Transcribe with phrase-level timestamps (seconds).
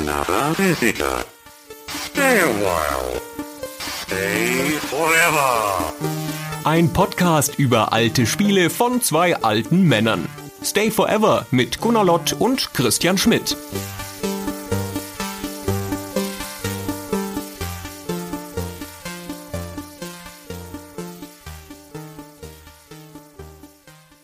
[0.00, 1.24] another visitor.
[1.86, 3.20] Stay a while.
[3.78, 5.92] Stay forever.
[6.64, 10.26] Ein Podcast über alte Spiele von zwei alten Männern.
[10.62, 13.56] Stay Forever mit Gunnar Lott und Christian Schmidt.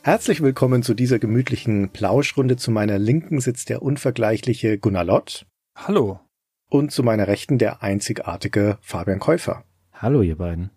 [0.02, 2.57] Herzlich willkommen zu dieser gemütlichen Plauschrunde.
[2.57, 5.46] Zu meiner Linken sitzt der unvergleichliche Gunnar Lott.
[5.86, 6.20] Hallo.
[6.68, 9.64] Und zu meiner Rechten der einzigartige Fabian Käufer.
[9.94, 10.71] Hallo, ihr beiden.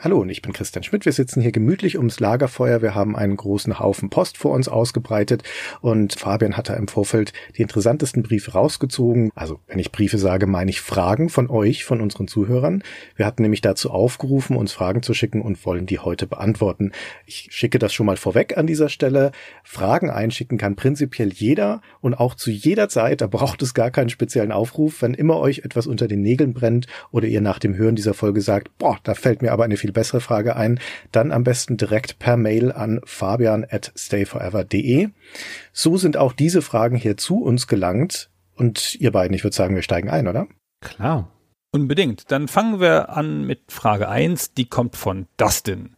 [0.00, 1.06] Hallo und ich bin Christian Schmidt.
[1.06, 2.82] Wir sitzen hier gemütlich ums Lagerfeuer.
[2.82, 5.44] Wir haben einen großen Haufen Post vor uns ausgebreitet
[5.82, 9.30] und Fabian hat da im Vorfeld die interessantesten Briefe rausgezogen.
[9.36, 12.82] Also wenn ich Briefe sage, meine ich Fragen von euch, von unseren Zuhörern.
[13.14, 16.90] Wir hatten nämlich dazu aufgerufen, uns Fragen zu schicken und wollen die heute beantworten.
[17.24, 19.30] Ich schicke das schon mal vorweg an dieser Stelle.
[19.62, 23.20] Fragen einschicken kann prinzipiell jeder und auch zu jeder Zeit.
[23.20, 25.02] Da braucht es gar keinen speziellen Aufruf.
[25.02, 28.40] Wenn immer euch etwas unter den Nägeln brennt oder ihr nach dem Hören dieser Folge
[28.40, 30.80] sagt, boah, da fällt mir aber eine viel bessere Frage ein,
[31.12, 35.10] dann am besten direkt per Mail an fabian at stayforever.de.
[35.74, 38.30] So sind auch diese Fragen hier zu uns gelangt.
[38.54, 40.46] Und ihr beiden, ich würde sagen, wir steigen ein, oder?
[40.80, 41.30] Klar.
[41.70, 42.30] Unbedingt.
[42.30, 45.96] Dann fangen wir an mit Frage 1, die kommt von Dustin.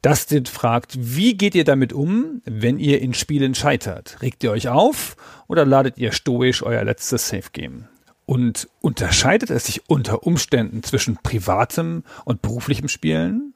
[0.00, 4.22] Dustin fragt, wie geht ihr damit um, wenn ihr in Spielen scheitert?
[4.22, 5.16] Regt ihr euch auf
[5.48, 7.88] oder ladet ihr stoisch euer letztes Safe Game?
[8.24, 13.54] Und unterscheidet es sich unter Umständen zwischen privatem und beruflichem Spielen?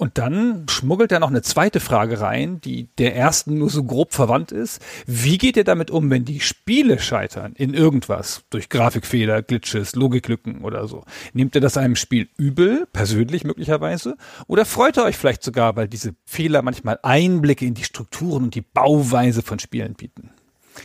[0.00, 4.14] Und dann schmuggelt er noch eine zweite Frage rein, die der ersten nur so grob
[4.14, 4.80] verwandt ist.
[5.06, 8.44] Wie geht ihr damit um, wenn die Spiele scheitern in irgendwas?
[8.48, 11.04] Durch Grafikfehler, Glitches, Logiklücken oder so.
[11.34, 14.16] Nehmt ihr das einem Spiel übel, persönlich möglicherweise?
[14.46, 18.54] Oder freut ihr euch vielleicht sogar, weil diese Fehler manchmal Einblicke in die Strukturen und
[18.54, 20.30] die Bauweise von Spielen bieten?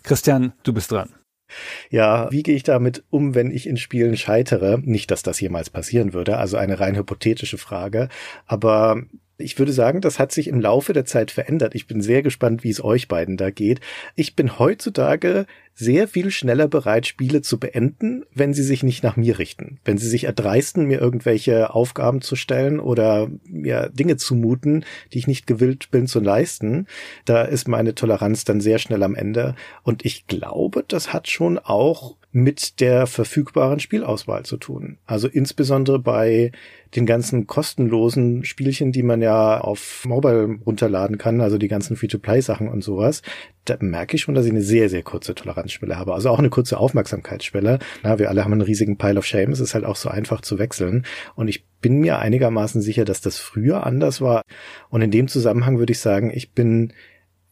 [0.04, 1.08] Christian, du bist dran.
[1.89, 4.80] Ja, wie gehe ich damit um, wenn ich in Spielen scheitere?
[4.81, 8.09] Nicht, dass das jemals passieren würde, also eine rein hypothetische Frage.
[8.45, 9.02] Aber
[9.38, 11.76] ich würde sagen, das hat sich im Laufe der Zeit verändert.
[11.76, 13.82] Ich bin sehr gespannt, wie es euch beiden da geht.
[14.15, 19.17] Ich bin heutzutage sehr viel schneller bereit, Spiele zu beenden, wenn sie sich nicht nach
[19.17, 19.80] mir richten.
[19.83, 25.27] Wenn sie sich erdreisten, mir irgendwelche Aufgaben zu stellen oder mir Dinge zumuten, die ich
[25.27, 26.87] nicht gewillt bin zu leisten,
[27.26, 29.55] da ist meine Toleranz dann sehr schnell am Ende.
[29.83, 34.98] Und ich glaube, das hat schon auch mit der verfügbaren Spielauswahl zu tun.
[35.06, 36.52] Also insbesondere bei
[36.94, 42.68] den ganzen kostenlosen Spielchen, die man ja auf Mobile runterladen kann, also die ganzen Free-to-Play-Sachen
[42.68, 43.22] und sowas,
[43.64, 46.14] da merke ich schon, dass ich eine sehr, sehr kurze Toleranzschwelle habe.
[46.14, 47.80] Also auch eine kurze Aufmerksamkeitsschwelle.
[48.04, 49.54] Na, wir alle haben einen riesigen Pile of Shame.
[49.54, 51.06] Es ist halt auch so einfach zu wechseln.
[51.36, 54.42] Und ich bin mir einigermaßen sicher, dass das früher anders war.
[54.90, 56.92] Und in dem Zusammenhang würde ich sagen, ich bin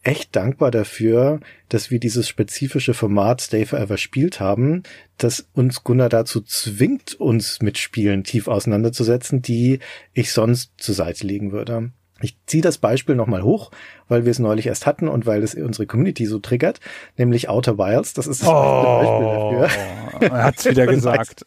[0.04, 4.82] echt dankbar dafür, dass wir dieses spezifische Format Stay Forever spielt haben,
[5.16, 9.80] das uns Gunnar dazu zwingt, uns mit Spielen tief auseinanderzusetzen, die
[10.12, 11.90] ich sonst zur Seite legen würde.
[12.20, 13.70] Ich ziehe das Beispiel nochmal hoch,
[14.08, 16.80] weil wir es neulich erst hatten und weil es unsere Community so triggert,
[17.16, 18.14] nämlich Outer Wilds.
[18.14, 20.28] Das ist das oh, Beispiel dafür.
[20.36, 21.46] Er hat's wieder gesagt.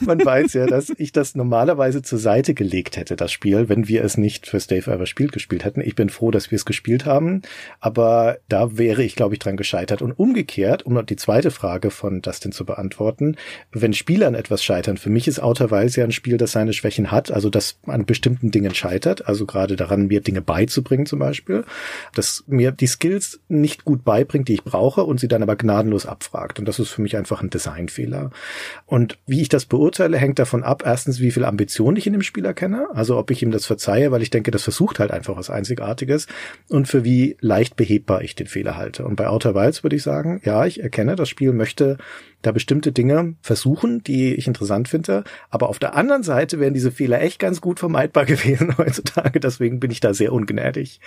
[0.00, 4.02] Man weiß ja, dass ich das normalerweise zur Seite gelegt hätte, das Spiel, wenn wir
[4.02, 5.80] es nicht für Stay Forever spielt gespielt hätten.
[5.80, 7.42] Ich bin froh, dass wir es gespielt haben,
[7.80, 10.02] aber da wäre ich, glaube ich, dran gescheitert.
[10.02, 13.36] Und umgekehrt, um noch die zweite Frage von Dustin zu beantworten,
[13.72, 16.72] wenn Spieler an etwas scheitern, für mich ist Outer Wilds ja ein Spiel, das seine
[16.72, 21.18] Schwächen hat, also das an bestimmten Dingen scheitert, also gerade daran, mir Dinge beizubringen zum
[21.18, 21.64] Beispiel,
[22.14, 26.06] das mir die Skills nicht gut beibringt, die ich brauche und sie dann aber gnadenlos
[26.06, 26.58] abfragt.
[26.58, 28.30] Und das ist für mich einfach ein Designfehler.
[28.86, 32.22] Und wie ich das beurteile, hängt davon ab, erstens, wie viel Ambition ich in dem
[32.22, 35.36] Spieler kenne, also ob ich ihm das verzeihe, weil ich denke, das versucht halt einfach
[35.36, 36.26] was Einzigartiges
[36.68, 39.04] und für wie leicht behebbar ich den Fehler halte.
[39.04, 41.98] Und bei Outer Wilds würde ich sagen, ja, ich erkenne, das Spiel möchte
[42.42, 45.24] da bestimmte Dinge versuchen, die ich interessant finde.
[45.50, 49.40] Aber auf der anderen Seite wären diese Fehler echt ganz gut vermeidbar gewesen heutzutage.
[49.40, 51.00] Deswegen bin ich da sehr ungnädig.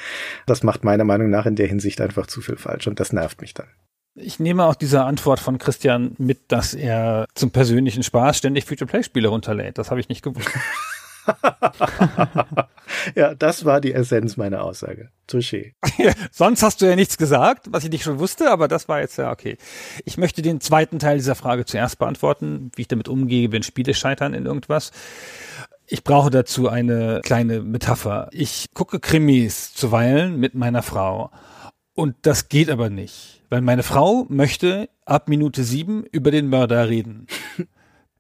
[0.46, 3.42] Das macht meiner Meinung nach in der Hinsicht einfach zu viel falsch und das nervt
[3.42, 3.68] mich dann.
[4.16, 9.30] Ich nehme auch diese Antwort von Christian mit, dass er zum persönlichen Spaß ständig Future-Play-Spiele
[9.30, 9.78] runterlädt.
[9.78, 10.50] Das habe ich nicht gewusst.
[13.16, 15.10] ja, das war die Essenz meiner Aussage.
[15.30, 15.74] Touché.
[16.32, 19.18] Sonst hast du ja nichts gesagt, was ich nicht schon wusste, aber das war jetzt
[19.18, 19.58] ja okay.
[20.06, 23.94] Ich möchte den zweiten Teil dieser Frage zuerst beantworten, wie ich damit umgehe, wenn Spiele
[23.94, 24.92] scheitern in irgendwas.
[25.94, 28.30] Ich brauche dazu eine kleine Metapher.
[28.32, 31.32] Ich gucke Krimis zuweilen mit meiner Frau.
[31.94, 36.88] Und das geht aber nicht, weil meine Frau möchte ab Minute sieben über den Mörder
[36.90, 37.28] reden.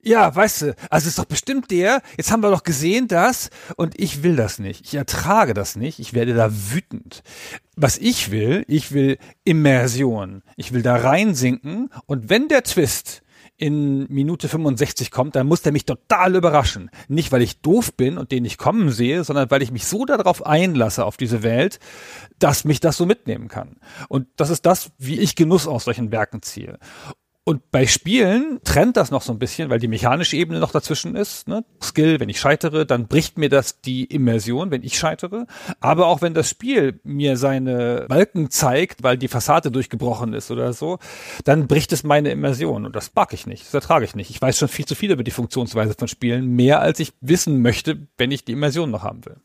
[0.03, 3.99] Ja, weißt du, also ist doch bestimmt der, jetzt haben wir doch gesehen das und
[3.99, 4.83] ich will das nicht.
[4.83, 7.21] Ich ertrage das nicht, ich werde da wütend.
[7.75, 10.41] Was ich will, ich will Immersion.
[10.55, 13.21] Ich will da reinsinken und wenn der Twist
[13.61, 16.89] in Minute 65 kommt, dann muss der mich total überraschen.
[17.07, 20.03] Nicht, weil ich doof bin und den nicht kommen sehe, sondern weil ich mich so
[20.03, 21.79] darauf einlasse, auf diese Welt,
[22.39, 23.75] dass mich das so mitnehmen kann.
[24.09, 26.79] Und das ist das, wie ich Genuss aus solchen Werken ziehe.
[27.43, 31.15] Und bei Spielen trennt das noch so ein bisschen, weil die mechanische Ebene noch dazwischen
[31.15, 31.47] ist.
[31.47, 31.65] Ne?
[31.81, 35.47] Skill, wenn ich scheitere, dann bricht mir das die Immersion, wenn ich scheitere.
[35.79, 40.71] Aber auch wenn das Spiel mir seine Balken zeigt, weil die Fassade durchgebrochen ist oder
[40.73, 40.99] so,
[41.43, 42.85] dann bricht es meine Immersion.
[42.85, 44.29] Und das mag ich nicht, das ertrage ich nicht.
[44.29, 47.63] Ich weiß schon viel zu viel über die Funktionsweise von Spielen, mehr als ich wissen
[47.63, 49.37] möchte, wenn ich die Immersion noch haben will.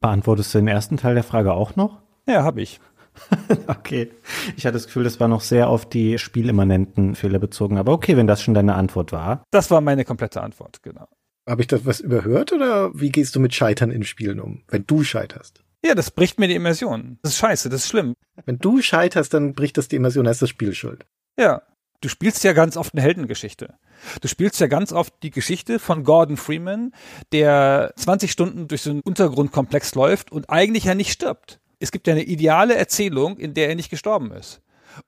[0.00, 2.00] Beantwortest du den ersten Teil der Frage auch noch?
[2.26, 2.80] Ja, habe ich.
[3.66, 4.10] okay.
[4.56, 7.78] Ich hatte das Gefühl, das war noch sehr auf die spielimmanenten Fehler bezogen.
[7.78, 9.44] Aber okay, wenn das schon deine Antwort war.
[9.50, 11.08] Das war meine komplette Antwort, genau.
[11.48, 14.86] Habe ich das was überhört oder wie gehst du mit Scheitern in Spielen um, wenn
[14.86, 15.64] du scheiterst?
[15.84, 17.18] Ja, das bricht mir die Immersion.
[17.22, 18.14] Das ist scheiße, das ist schlimm.
[18.44, 21.04] Wenn du scheiterst, dann bricht das die Immersion, dann ist das Spiel schuld.
[21.38, 21.62] Ja.
[22.00, 23.74] Du spielst ja ganz oft eine Heldengeschichte.
[24.20, 26.92] Du spielst ja ganz oft die Geschichte von Gordon Freeman,
[27.30, 32.06] der 20 Stunden durch so einen Untergrundkomplex läuft und eigentlich ja nicht stirbt es gibt
[32.06, 34.60] ja eine ideale Erzählung, in der er nicht gestorben ist.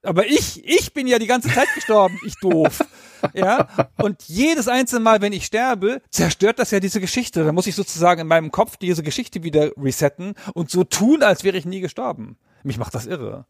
[0.03, 2.81] Aber ich, ich bin ja die ganze Zeit gestorben, ich doof.
[3.33, 3.69] Ja,
[4.03, 7.43] und jedes einzelne Mal, wenn ich sterbe, zerstört das ja diese Geschichte.
[7.43, 11.43] Da muss ich sozusagen in meinem Kopf diese Geschichte wieder resetten und so tun, als
[11.43, 12.37] wäre ich nie gestorben.
[12.65, 13.47] Mich macht das irre.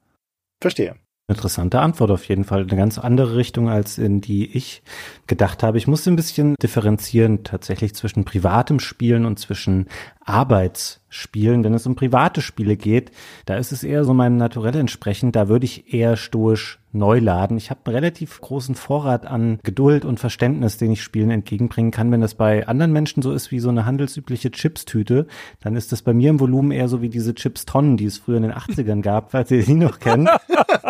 [0.60, 0.94] Verstehe.
[1.26, 2.62] Interessante Antwort auf jeden Fall.
[2.62, 4.82] Eine ganz andere Richtung, als in die ich
[5.26, 5.78] gedacht habe.
[5.78, 9.88] Ich musste ein bisschen differenzieren tatsächlich zwischen privatem Spielen und zwischen
[10.22, 11.64] Arbeitsspielen.
[11.64, 13.10] Wenn es um private Spiele geht,
[13.46, 15.34] da ist es eher so meinem Naturell entsprechend.
[15.34, 17.56] Da würde ich eher stoisch neu laden.
[17.56, 22.10] Ich habe einen relativ großen Vorrat an Geduld und Verständnis, den ich Spielen entgegenbringen kann.
[22.10, 25.26] Wenn das bei anderen Menschen so ist wie so eine handelsübliche Chips-Tüte,
[25.60, 28.36] dann ist das bei mir im Volumen eher so wie diese Chips-Tonnen, die es früher
[28.36, 30.28] in den 80ern gab, falls ihr die noch kennt.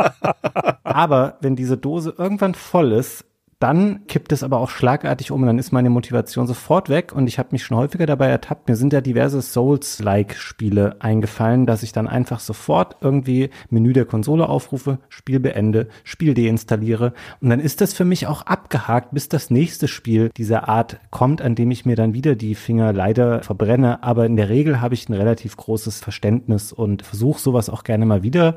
[0.85, 3.25] Aber wenn diese Dose irgendwann voll ist,
[3.59, 7.27] dann kippt es aber auch schlagartig um und dann ist meine Motivation sofort weg und
[7.27, 8.69] ich habe mich schon häufiger dabei ertappt.
[8.69, 14.49] Mir sind ja diverse Souls-like-Spiele eingefallen, dass ich dann einfach sofort irgendwie Menü der Konsole
[14.49, 19.51] aufrufe, Spiel beende, Spiel deinstalliere und dann ist das für mich auch abgehakt, bis das
[19.51, 24.03] nächste Spiel dieser Art kommt, an dem ich mir dann wieder die Finger leider verbrenne.
[24.03, 28.07] Aber in der Regel habe ich ein relativ großes Verständnis und versuche sowas auch gerne
[28.07, 28.57] mal wieder.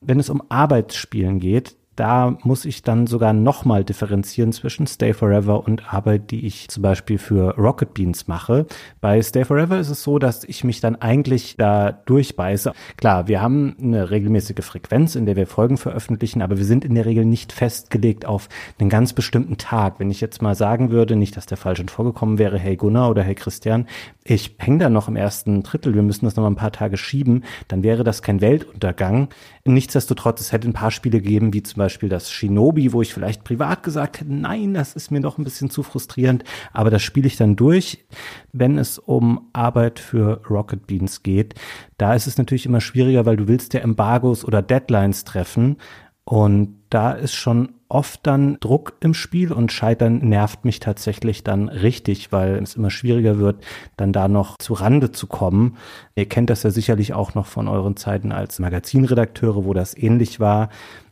[0.00, 5.64] Wenn es um Arbeitsspielen geht, da muss ich dann sogar nochmal differenzieren zwischen Stay Forever
[5.66, 8.66] und Arbeit, die ich zum Beispiel für Rocket Beans mache.
[9.00, 12.72] Bei Stay Forever ist es so, dass ich mich dann eigentlich da durchbeiße.
[12.96, 16.94] Klar, wir haben eine regelmäßige Frequenz, in der wir Folgen veröffentlichen, aber wir sind in
[16.94, 18.48] der Regel nicht festgelegt auf
[18.78, 20.00] einen ganz bestimmten Tag.
[20.00, 23.10] Wenn ich jetzt mal sagen würde, nicht, dass der Fall schon vorgekommen wäre, hey Gunnar
[23.10, 23.86] oder hey Christian,
[24.24, 26.96] ich hänge da noch im ersten Drittel, wir müssen das noch mal ein paar Tage
[26.96, 29.28] schieben, dann wäre das kein Weltuntergang.
[29.64, 33.44] Nichtsdestotrotz, es hätte ein paar Spiele gegeben, wie zum Beispiel das Shinobi, wo ich vielleicht
[33.44, 36.42] privat gesagt hätte, nein, das ist mir doch ein bisschen zu frustrierend,
[36.72, 38.04] aber das spiele ich dann durch.
[38.52, 41.54] Wenn es um Arbeit für Rocket Beans geht,
[41.96, 45.76] da ist es natürlich immer schwieriger, weil du willst ja Embargos oder Deadlines treffen
[46.24, 51.68] und da ist schon oft dann Druck im Spiel und Scheitern nervt mich tatsächlich dann
[51.68, 53.64] richtig, weil es immer schwieriger wird,
[53.96, 55.76] dann da noch zu Rande zu kommen.
[56.14, 60.40] Ihr kennt das ja sicherlich auch noch von euren Zeiten als Magazinredakteure, wo das ähnlich
[60.40, 60.70] war.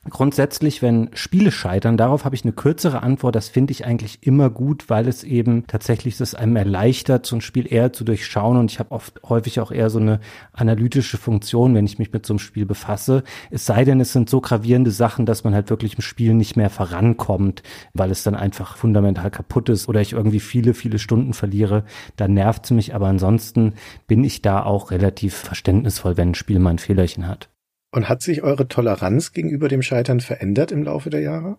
[0.08, 3.36] Grundsätzlich, wenn Spiele scheitern, darauf habe ich eine kürzere Antwort.
[3.36, 7.42] Das finde ich eigentlich immer gut, weil es eben tatsächlich es einem erleichtert, so ein
[7.42, 8.56] Spiel eher zu durchschauen.
[8.56, 10.20] Und ich habe oft häufig auch eher so eine
[10.54, 13.24] analytische Funktion, wenn ich mich mit so einem Spiel befasse.
[13.50, 16.56] Es sei denn, es sind so gravierende Sachen, dass man halt wirklich im Spiel nicht
[16.56, 17.62] mehr vorankommt,
[17.94, 21.84] weil es dann einfach fundamental kaputt ist oder ich irgendwie viele, viele Stunden verliere.
[22.16, 22.94] Dann nervt es mich.
[22.94, 23.74] Aber ansonsten
[24.06, 27.48] bin ich da auch relativ verständnisvoll, wenn ein Spiel mal ein Fehlerchen hat.
[27.92, 31.58] Und hat sich eure Toleranz gegenüber dem Scheitern verändert im Laufe der Jahre?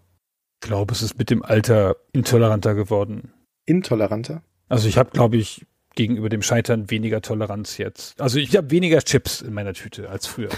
[0.62, 3.34] Ich glaube, es ist mit dem Alter intoleranter geworden.
[3.66, 4.44] Intoleranter?
[4.70, 5.66] Also ich habe, glaube ich,
[5.96, 8.22] gegenüber dem Scheitern weniger Toleranz jetzt.
[8.22, 10.50] Also ich habe weniger Chips in meiner Tüte als früher.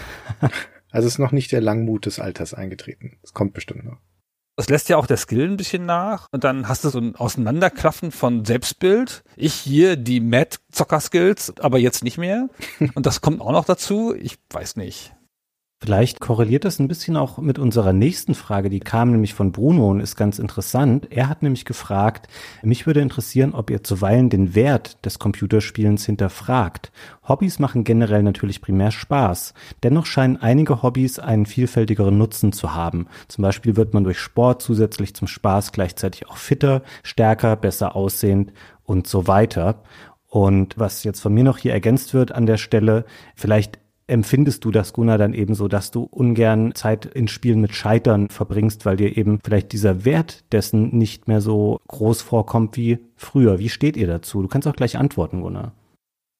[0.93, 3.17] also ist noch nicht der Langmut des Alters eingetreten.
[3.23, 3.97] Es kommt bestimmt noch.
[4.55, 6.27] Das lässt ja auch der Skill ein bisschen nach.
[6.31, 9.23] Und dann hast du so ein Auseinanderklaffen von Selbstbild.
[9.35, 12.47] Ich hier die Mad-Zocker-Skills, aber jetzt nicht mehr.
[12.93, 14.13] Und das kommt auch noch dazu.
[14.13, 15.15] Ich weiß nicht.
[15.83, 19.91] Vielleicht korreliert das ein bisschen auch mit unserer nächsten Frage, die kam nämlich von Bruno
[19.91, 21.07] und ist ganz interessant.
[21.09, 22.29] Er hat nämlich gefragt,
[22.61, 26.93] mich würde interessieren, ob ihr zuweilen den Wert des Computerspielens hinterfragt.
[27.27, 29.53] Hobbys machen generell natürlich primär Spaß.
[29.83, 33.07] Dennoch scheinen einige Hobbys einen vielfältigeren Nutzen zu haben.
[33.27, 38.53] Zum Beispiel wird man durch Sport zusätzlich zum Spaß gleichzeitig auch fitter, stärker, besser aussehend
[38.85, 39.83] und so weiter.
[40.29, 43.03] Und was jetzt von mir noch hier ergänzt wird an der Stelle,
[43.35, 47.73] vielleicht empfindest du das, Gunnar, dann eben so, dass du ungern Zeit in Spielen mit
[47.73, 52.99] Scheitern verbringst, weil dir eben vielleicht dieser Wert dessen nicht mehr so groß vorkommt wie
[53.15, 53.59] früher?
[53.59, 54.41] Wie steht ihr dazu?
[54.41, 55.73] Du kannst auch gleich antworten, Gunnar.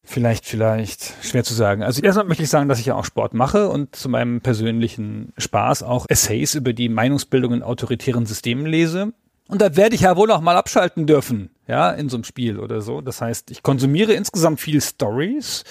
[0.05, 1.81] Vielleicht, vielleicht, schwer zu sagen.
[1.81, 5.31] Also erstmal möchte ich sagen, dass ich ja auch Sport mache und zu meinem persönlichen
[5.37, 9.13] Spaß auch Essays über die Meinungsbildung in autoritären Systemen lese.
[9.47, 12.59] Und da werde ich ja wohl auch mal abschalten dürfen, ja, in so einem Spiel
[12.59, 13.01] oder so.
[13.01, 15.63] Das heißt, ich konsumiere insgesamt viel Stories,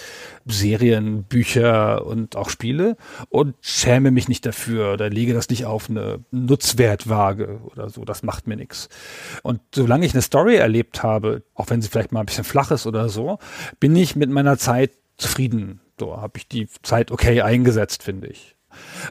[0.46, 2.96] Serien, Bücher und auch Spiele
[3.28, 8.04] und schäme mich nicht dafür oder lege das nicht auf eine Nutzwertwaage oder so.
[8.04, 8.88] Das macht mir nichts.
[9.42, 12.70] Und solange ich eine Story erlebt habe, auch wenn sie vielleicht mal ein bisschen flach
[12.70, 13.38] ist oder so,
[13.78, 15.80] bin ich mit meiner Zeit zufrieden.
[16.00, 18.56] So habe ich die Zeit okay eingesetzt, finde ich.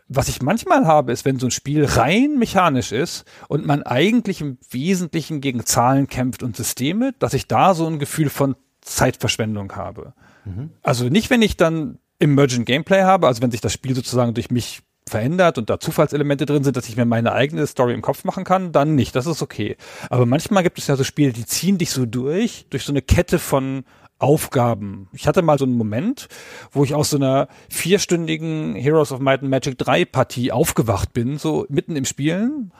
[0.07, 4.41] Was ich manchmal habe, ist, wenn so ein Spiel rein mechanisch ist und man eigentlich
[4.41, 9.75] im Wesentlichen gegen Zahlen kämpft und Systeme, dass ich da so ein Gefühl von Zeitverschwendung
[9.75, 10.13] habe.
[10.45, 10.71] Mhm.
[10.81, 14.51] Also nicht, wenn ich dann Emergent Gameplay habe, also wenn sich das Spiel sozusagen durch
[14.51, 18.23] mich verändert und da Zufallselemente drin sind, dass ich mir meine eigene Story im Kopf
[18.23, 19.15] machen kann, dann nicht.
[19.15, 19.75] Das ist okay.
[20.09, 23.01] Aber manchmal gibt es ja so Spiele, die ziehen dich so durch, durch so eine
[23.01, 23.83] Kette von
[24.21, 25.07] Aufgaben.
[25.13, 26.27] Ich hatte mal so einen Moment,
[26.71, 31.37] wo ich aus so einer vierstündigen Heroes of Might and Magic 3 Partie aufgewacht bin,
[31.37, 32.71] so mitten im Spielen.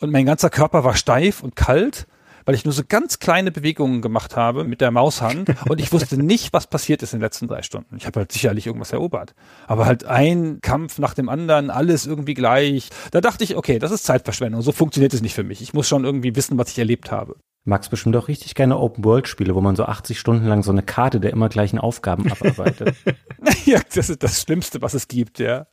[0.00, 2.06] Und mein ganzer Körper war steif und kalt,
[2.46, 6.16] weil ich nur so ganz kleine Bewegungen gemacht habe mit der Maushand und ich wusste
[6.16, 7.96] nicht, was passiert ist in den letzten drei Stunden.
[7.96, 9.34] Ich habe halt sicherlich irgendwas erobert.
[9.66, 12.88] Aber halt ein Kampf nach dem anderen, alles irgendwie gleich.
[13.10, 14.62] Da dachte ich, okay, das ist Zeitverschwendung.
[14.62, 15.60] So funktioniert es nicht für mich.
[15.60, 17.36] Ich muss schon irgendwie wissen, was ich erlebt habe
[17.66, 21.20] magst bestimmt auch richtig gerne Open-World-Spiele, wo man so 80 Stunden lang so eine Karte
[21.20, 22.94] der immer gleichen Aufgaben abarbeitet.
[23.64, 25.66] ja, das ist das Schlimmste, was es gibt, ja.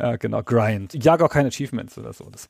[0.00, 0.94] Ja, genau, Grind.
[0.94, 2.28] Ich jag auch keine Achievements oder so.
[2.30, 2.48] Das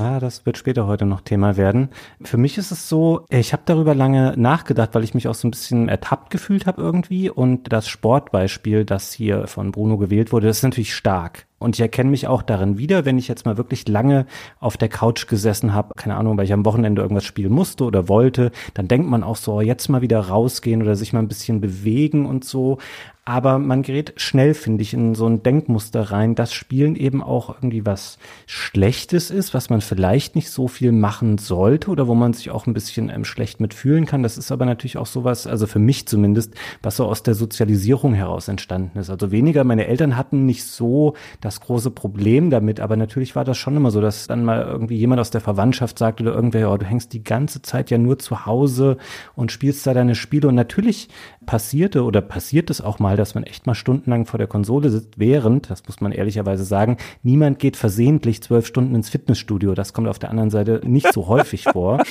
[0.00, 1.90] Ah, das wird später heute noch Thema werden.
[2.22, 5.46] Für mich ist es so, ich habe darüber lange nachgedacht, weil ich mich auch so
[5.46, 7.28] ein bisschen ertappt gefühlt habe irgendwie.
[7.28, 11.46] Und das Sportbeispiel, das hier von Bruno gewählt wurde, das ist natürlich stark.
[11.60, 14.26] Und ich erkenne mich auch darin wieder, wenn ich jetzt mal wirklich lange
[14.60, 18.08] auf der Couch gesessen habe, keine Ahnung, weil ich am Wochenende irgendwas spielen musste oder
[18.08, 21.60] wollte, dann denkt man auch so, jetzt mal wieder rausgehen oder sich mal ein bisschen
[21.60, 22.78] bewegen und so.
[23.26, 27.50] Aber man gerät schnell, finde ich, in so ein Denkmuster rein, dass Spielen eben auch
[27.50, 32.32] irgendwie was Schlechtes ist, was man vielleicht nicht so viel machen sollte oder wo man
[32.32, 34.24] sich auch ein bisschen ähm, schlecht mitfühlen kann.
[34.24, 38.14] Das ist aber natürlich auch sowas, also für mich zumindest, was so aus der Sozialisierung
[38.14, 39.10] heraus entstanden ist.
[39.10, 41.14] Also weniger, meine Eltern hatten nicht so
[41.50, 44.96] das große Problem damit, aber natürlich war das schon immer so, dass dann mal irgendwie
[44.96, 48.20] jemand aus der Verwandtschaft sagt oder irgendwer, oh, du hängst die ganze Zeit ja nur
[48.20, 48.98] zu Hause
[49.34, 50.46] und spielst da deine Spiele.
[50.46, 51.08] Und natürlich
[51.50, 55.18] passierte oder passiert es auch mal, dass man echt mal stundenlang vor der Konsole sitzt,
[55.18, 59.74] während, das muss man ehrlicherweise sagen, niemand geht versehentlich zwölf Stunden ins Fitnessstudio.
[59.74, 62.04] Das kommt auf der anderen Seite nicht so häufig vor.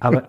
[0.00, 0.28] Aber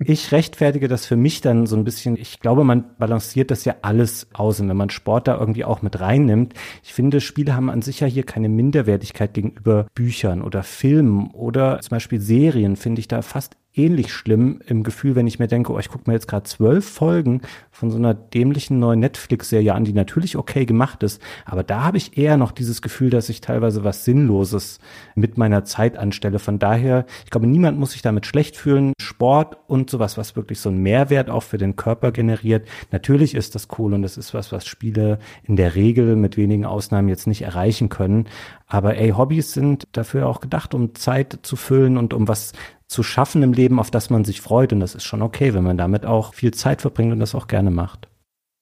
[0.00, 2.16] ich rechtfertige das für mich dann so ein bisschen.
[2.16, 4.58] Ich glaube, man balanciert das ja alles aus.
[4.58, 8.00] Und wenn man Sport da irgendwie auch mit reinnimmt, ich finde, Spiele haben an sich
[8.00, 13.22] ja hier keine Minderwertigkeit gegenüber Büchern oder Filmen oder zum Beispiel Serien, finde ich da
[13.22, 16.44] fast ähnlich schlimm im Gefühl, wenn ich mir denke, oh, ich gucke mir jetzt gerade
[16.44, 21.22] zwölf Folgen von so einer dämlichen neuen Netflix-Serie an, die natürlich okay gemacht ist.
[21.44, 24.80] Aber da habe ich eher noch dieses Gefühl, dass ich teilweise was Sinnloses
[25.14, 26.38] mit meiner Zeit anstelle.
[26.38, 28.92] Von daher, ich glaube, niemand muss sich damit schlecht fühlen.
[29.00, 32.66] Sport und sowas, was wirklich so einen Mehrwert auch für den Körper generiert.
[32.90, 36.64] Natürlich ist das cool und das ist was, was Spiele in der Regel mit wenigen
[36.64, 38.26] Ausnahmen jetzt nicht erreichen können.
[38.66, 42.52] Aber ey, Hobbys sind dafür auch gedacht, um Zeit zu füllen und um was
[42.88, 44.72] zu schaffen im Leben, auf das man sich freut.
[44.72, 47.46] Und das ist schon okay, wenn man damit auch viel Zeit verbringt und das auch
[47.46, 48.08] gerne macht.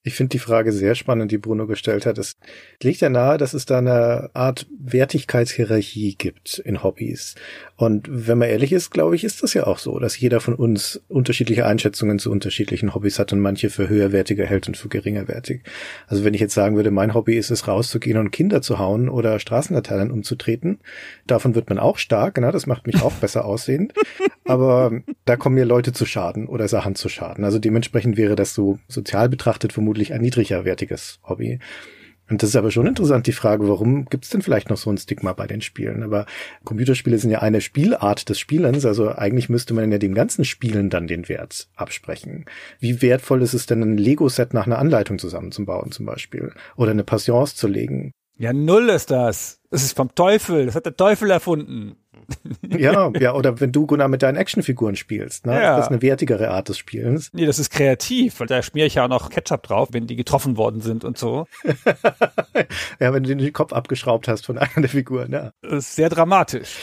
[0.06, 2.16] Ich finde die Frage sehr spannend, die Bruno gestellt hat.
[2.16, 2.36] Es
[2.80, 7.34] liegt ja nahe, dass es da eine Art Wertigkeitshierarchie gibt in Hobbys.
[7.74, 10.54] Und wenn man ehrlich ist, glaube ich, ist das ja auch so, dass jeder von
[10.54, 15.62] uns unterschiedliche Einschätzungen zu unterschiedlichen Hobbys hat und manche für höherwertiger hält und für geringerwertig.
[16.06, 19.08] Also wenn ich jetzt sagen würde, mein Hobby ist es, rauszugehen und Kinder zu hauen
[19.08, 20.78] oder Straßenlaternen umzutreten,
[21.26, 22.52] davon wird man auch stark, ne?
[22.52, 23.92] das macht mich auch besser aussehend.
[24.46, 24.92] Aber
[25.24, 27.44] da kommen mir Leute zu Schaden oder Sachen zu Schaden.
[27.44, 31.58] Also dementsprechend wäre das so sozial betrachtet vermutlich ein niedrigerwertiges Hobby.
[32.28, 34.90] Und das ist aber schon interessant, die Frage, warum gibt es denn vielleicht noch so
[34.90, 36.02] ein Stigma bei den Spielen?
[36.02, 36.26] Aber
[36.64, 40.90] Computerspiele sind ja eine Spielart des Spielens, also eigentlich müsste man ja dem ganzen Spielen
[40.90, 42.46] dann den Wert absprechen.
[42.80, 46.52] Wie wertvoll ist es denn, ein Lego-Set nach einer Anleitung zusammenzubauen zum Beispiel?
[46.74, 48.10] Oder eine Passions zu legen?
[48.38, 49.60] Ja, null ist das.
[49.70, 50.66] Das ist vom Teufel.
[50.66, 51.96] Das hat der Teufel erfunden.
[52.62, 55.54] ja, ja, oder wenn du Gunnar mit deinen Actionfiguren spielst, ne?
[55.54, 55.76] Ja.
[55.76, 57.30] Das ist eine wertigere Art des Spielens.
[57.32, 60.16] Nee, das ist kreativ, weil da schmiere ich ja auch noch Ketchup drauf, wenn die
[60.16, 61.46] getroffen worden sind und so.
[63.00, 65.52] ja, wenn du den Kopf abgeschraubt hast von einer der Figuren, ja.
[65.62, 66.76] Das ist sehr dramatisch.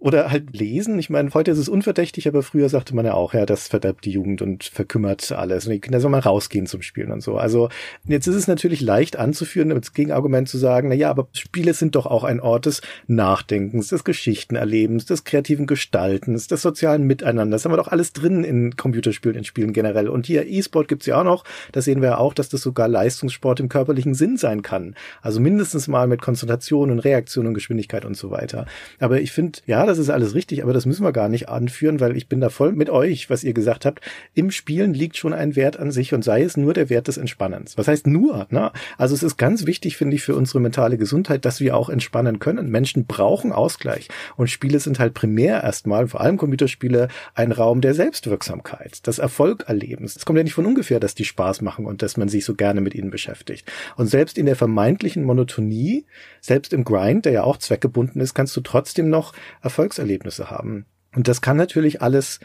[0.00, 0.98] Oder halt lesen.
[0.98, 4.06] Ich meine, heute ist es unverdächtig, aber früher sagte man ja auch, ja, das verderbt
[4.06, 5.66] die Jugend und verkümmert alles.
[5.66, 7.36] Und die Kinder soll man rausgehen zum Spielen und so.
[7.36, 7.68] Also
[8.06, 11.96] jetzt ist es natürlich leicht anzuführen, als Gegenargument zu sagen, na ja, aber Spiele sind
[11.96, 17.60] doch auch ein Ort des Nachdenkens, des Geschichtenerlebens, des kreativen Gestaltens, des sozialen Miteinanders.
[17.60, 20.08] Das haben wir doch alles drin in Computerspielen, in Spielen generell.
[20.08, 21.44] Und hier E-Sport gibt's ja auch noch.
[21.72, 24.94] Da sehen wir ja auch, dass das sogar Leistungssport im körperlichen Sinn sein kann.
[25.20, 28.64] Also mindestens mal mit Konzentration und Reaktion und Geschwindigkeit und so weiter.
[28.98, 31.98] Aber ich finde, ja, das ist alles richtig, aber das müssen wir gar nicht anführen,
[31.98, 34.00] weil ich bin da voll mit euch, was ihr gesagt habt.
[34.34, 37.16] Im Spielen liegt schon ein Wert an sich und sei es nur der Wert des
[37.16, 37.76] Entspannens.
[37.76, 38.46] Was heißt nur?
[38.50, 38.70] Ne?
[38.98, 42.38] Also es ist ganz wichtig, finde ich, für unsere mentale Gesundheit, dass wir auch entspannen
[42.38, 42.70] können.
[42.70, 47.94] Menschen brauchen Ausgleich und Spiele sind halt primär erstmal, vor allem Computerspiele, ein Raum der
[47.94, 50.14] Selbstwirksamkeit, des Erfolgerlebens.
[50.14, 52.54] Es kommt ja nicht von ungefähr, dass die Spaß machen und dass man sich so
[52.54, 53.70] gerne mit ihnen beschäftigt.
[53.96, 56.06] Und selbst in der vermeintlichen Monotonie,
[56.40, 59.32] selbst im Grind, der ja auch zweckgebunden ist, kannst du trotzdem noch
[59.62, 60.84] Erfolg Erfolgserlebnisse haben.
[61.16, 62.38] Und das kann natürlich alles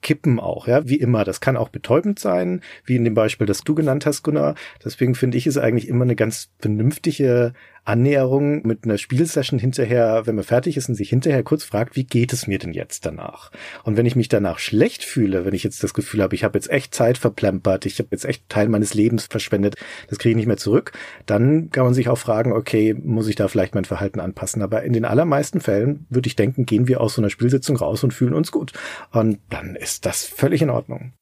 [0.00, 1.24] kippen auch, ja, wie immer.
[1.24, 4.54] Das kann auch betäubend sein, wie in dem Beispiel, das du genannt hast, Gunnar.
[4.82, 7.52] Deswegen finde ich es eigentlich immer eine ganz vernünftige
[7.88, 12.04] Annäherung mit einer Spielsession hinterher, wenn man fertig ist und sich hinterher kurz fragt, wie
[12.04, 13.50] geht es mir denn jetzt danach?
[13.82, 16.58] Und wenn ich mich danach schlecht fühle, wenn ich jetzt das Gefühl habe, ich habe
[16.58, 19.76] jetzt echt Zeit verplempert, ich habe jetzt echt Teil meines Lebens verschwendet,
[20.08, 20.92] das kriege ich nicht mehr zurück,
[21.24, 24.62] dann kann man sich auch fragen, okay, muss ich da vielleicht mein Verhalten anpassen?
[24.62, 28.04] Aber in den allermeisten Fällen würde ich denken, gehen wir aus so einer Spielsitzung raus
[28.04, 28.72] und fühlen uns gut.
[29.12, 31.14] Und dann ist das völlig in Ordnung.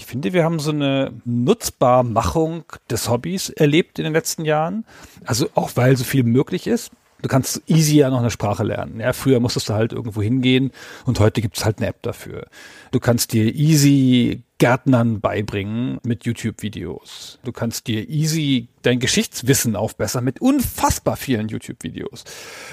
[0.00, 4.86] Ich finde, wir haben so eine Nutzbarmachung des Hobbys erlebt in den letzten Jahren.
[5.26, 6.90] Also auch weil so viel möglich ist.
[7.20, 8.98] Du kannst easy ja noch eine Sprache lernen.
[8.98, 10.72] Ja, früher musstest du halt irgendwo hingehen
[11.04, 12.46] und heute gibt es halt eine App dafür.
[12.92, 17.38] Du kannst dir easy Gärtnern beibringen mit YouTube-Videos.
[17.42, 22.24] Du kannst dir easy dein Geschichtswissen aufbessern mit unfassbar vielen YouTube-Videos.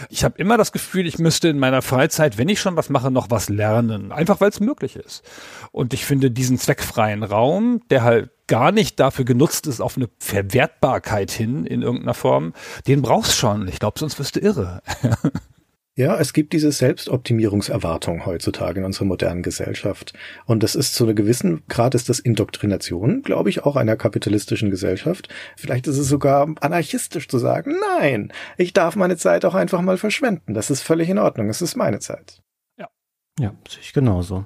[0.10, 3.10] Ich habe immer das Gefühl, ich müsste in meiner Freizeit, wenn ich schon was mache,
[3.10, 4.12] noch was lernen.
[4.12, 5.24] Einfach weil es möglich ist.
[5.72, 10.10] Und ich finde diesen zweckfreien Raum, der halt gar nicht dafür genutzt ist, auf eine
[10.20, 12.53] Verwertbarkeit hin in irgendeiner Form,
[12.86, 13.67] den brauchst schon.
[13.70, 14.82] Ich glaube, sonst wirst du irre.
[15.98, 20.13] Ja, es gibt diese Selbstoptimierungserwartung heutzutage in unserer modernen Gesellschaft.
[20.46, 24.70] Und das ist zu einer gewissen Grad ist das Indoktrination, glaube ich, auch einer kapitalistischen
[24.70, 25.27] Gesellschaft.
[25.55, 29.98] Vielleicht ist es sogar anarchistisch zu sagen, nein, ich darf meine Zeit auch einfach mal
[29.98, 30.53] verschwenden.
[30.53, 31.50] Das ist völlig in Ordnung.
[31.50, 32.44] Es ist meine Zeit.
[32.77, 32.90] Ja.
[33.40, 34.46] Ja, sehe ich genauso.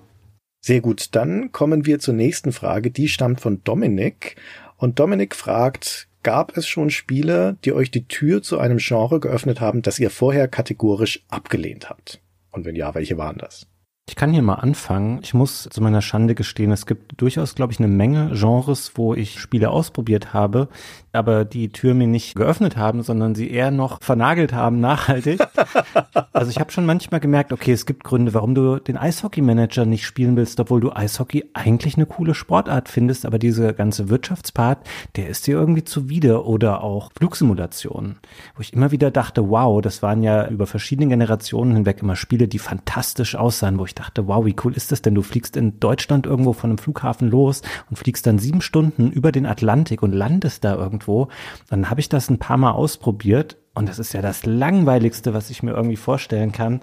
[0.61, 1.15] Sehr gut.
[1.15, 2.91] Dann kommen wir zur nächsten Frage.
[2.91, 4.37] Die stammt von Dominik.
[4.77, 9.59] Und Dominik fragt, Gab es schon Spiele, die euch die Tür zu einem Genre geöffnet
[9.59, 12.21] haben, das ihr vorher kategorisch abgelehnt habt?
[12.51, 13.67] Und wenn ja, welche waren das?
[14.09, 15.19] Ich kann hier mal anfangen.
[15.21, 19.13] Ich muss zu meiner Schande gestehen, es gibt durchaus, glaube ich, eine Menge Genres, wo
[19.13, 20.67] ich Spiele ausprobiert habe,
[21.13, 25.39] aber die Tür mir nicht geöffnet haben, sondern sie eher noch vernagelt haben, nachhaltig.
[26.33, 30.05] also ich habe schon manchmal gemerkt, okay, es gibt Gründe, warum du den Eishockey-Manager nicht
[30.05, 35.29] spielen willst, obwohl du Eishockey eigentlich eine coole Sportart findest, aber diese ganze Wirtschaftspart, der
[35.29, 38.19] ist dir irgendwie zuwider oder auch Flugsimulationen,
[38.55, 42.47] wo ich immer wieder dachte, wow, das waren ja über verschiedene Generationen hinweg immer Spiele,
[42.47, 45.15] die fantastisch aussahen, wo ich dachte, wow, wie cool ist das denn?
[45.15, 49.31] Du fliegst in Deutschland irgendwo von einem Flughafen los und fliegst dann sieben Stunden über
[49.31, 51.27] den Atlantik und landest da irgendwo.
[51.69, 55.49] Dann habe ich das ein paar Mal ausprobiert und das ist ja das langweiligste, was
[55.49, 56.81] ich mir irgendwie vorstellen kann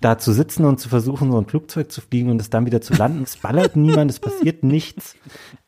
[0.00, 2.80] da zu sitzen und zu versuchen, so ein Flugzeug zu fliegen und es dann wieder
[2.80, 3.22] zu landen.
[3.22, 5.16] Es ballert niemand, es passiert nichts.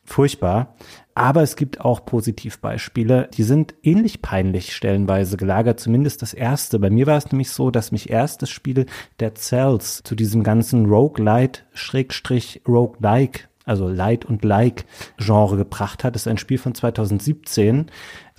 [0.03, 0.75] Furchtbar.
[1.13, 6.79] Aber es gibt auch Positivbeispiele, die sind ähnlich peinlich stellenweise gelagert, zumindest das erste.
[6.79, 8.85] Bei mir war es nämlich so, dass mich erst das Spiel
[9.19, 14.85] der Cells zu diesem ganzen Roguelite, Schrägstrich Roguelike, also Light und Like
[15.17, 16.15] Genre gebracht hat.
[16.15, 17.87] Das ist ein Spiel von 2017,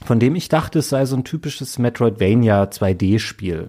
[0.05, 3.69] von dem ich dachte, es sei so ein typisches Metroidvania 2D-Spiel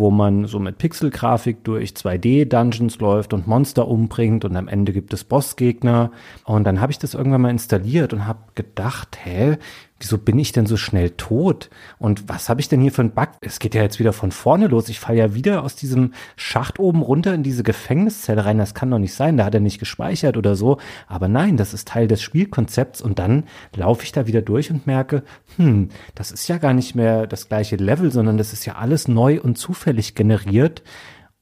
[0.00, 5.12] wo man so mit Pixelgrafik durch 2D-Dungeons läuft und Monster umbringt und am Ende gibt
[5.12, 6.10] es Bossgegner.
[6.44, 9.58] Und dann habe ich das irgendwann mal installiert und habe gedacht, hä,
[10.00, 11.70] wieso bin ich denn so schnell tot?
[11.98, 13.28] Und was habe ich denn hier für einen Bug?
[13.42, 14.88] Es geht ja jetzt wieder von vorne los.
[14.88, 18.58] Ich falle ja wieder aus diesem Schacht oben runter in diese Gefängniszelle rein.
[18.58, 19.36] Das kann doch nicht sein.
[19.36, 20.78] Da hat er nicht gespeichert oder so.
[21.06, 23.02] Aber nein, das ist Teil des Spielkonzepts.
[23.02, 23.44] Und dann
[23.76, 25.22] laufe ich da wieder durch und merke,
[25.56, 29.06] hm, das ist ja gar nicht mehr das gleiche Level, sondern das ist ja alles
[29.06, 30.82] neu und zufällig generiert.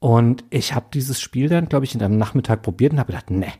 [0.01, 3.31] Und ich habe dieses Spiel dann, glaube ich, in einem Nachmittag probiert und habe gedacht,
[3.31, 3.53] ne,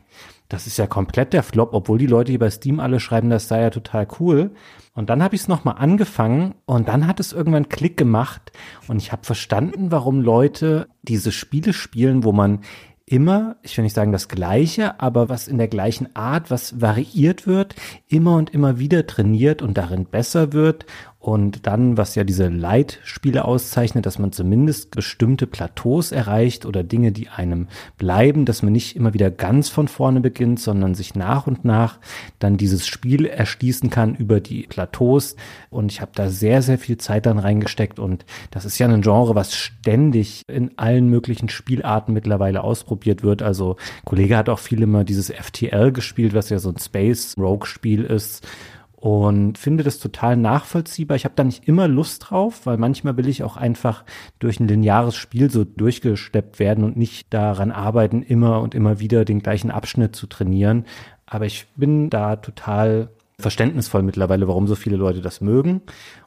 [0.49, 3.47] das ist ja komplett der Flop, obwohl die Leute hier bei Steam alle schreiben, das
[3.47, 4.51] sei ja total cool.
[4.95, 8.51] Und dann habe ich es nochmal angefangen und dann hat es irgendwann Klick gemacht
[8.87, 12.61] und ich habe verstanden, warum Leute diese Spiele spielen, wo man
[13.05, 17.47] immer, ich will nicht sagen das Gleiche, aber was in der gleichen Art, was variiert
[17.47, 17.75] wird,
[18.07, 20.85] immer und immer wieder trainiert und darin besser wird
[21.21, 27.11] Und dann, was ja diese Light-Spiele auszeichnet, dass man zumindest bestimmte Plateaus erreicht oder Dinge,
[27.11, 31.45] die einem bleiben, dass man nicht immer wieder ganz von vorne beginnt, sondern sich nach
[31.45, 31.99] und nach
[32.39, 35.35] dann dieses Spiel erschließen kann über die Plateaus.
[35.69, 37.99] Und ich habe da sehr, sehr viel Zeit dann reingesteckt.
[37.99, 43.41] Und das ist ja ein Genre, was ständig in allen möglichen Spielarten mittlerweile ausprobiert wird.
[43.41, 47.67] Also Kollege hat auch viel immer dieses FTL gespielt, was ja so ein Space Rogue
[47.67, 48.47] Spiel ist
[48.99, 51.15] und finde das total nachvollziehbar.
[51.15, 54.03] Ich habe da nicht immer Lust drauf, weil manchmal will ich auch einfach
[54.39, 59.23] durch ein lineares Spiel so durchgesteppt werden und nicht daran arbeiten, immer und immer wieder
[59.23, 60.85] den gleichen Abschnitt zu trainieren.
[61.25, 63.07] Aber ich bin da total
[63.39, 65.81] verständnisvoll mittlerweile, warum so viele Leute das mögen.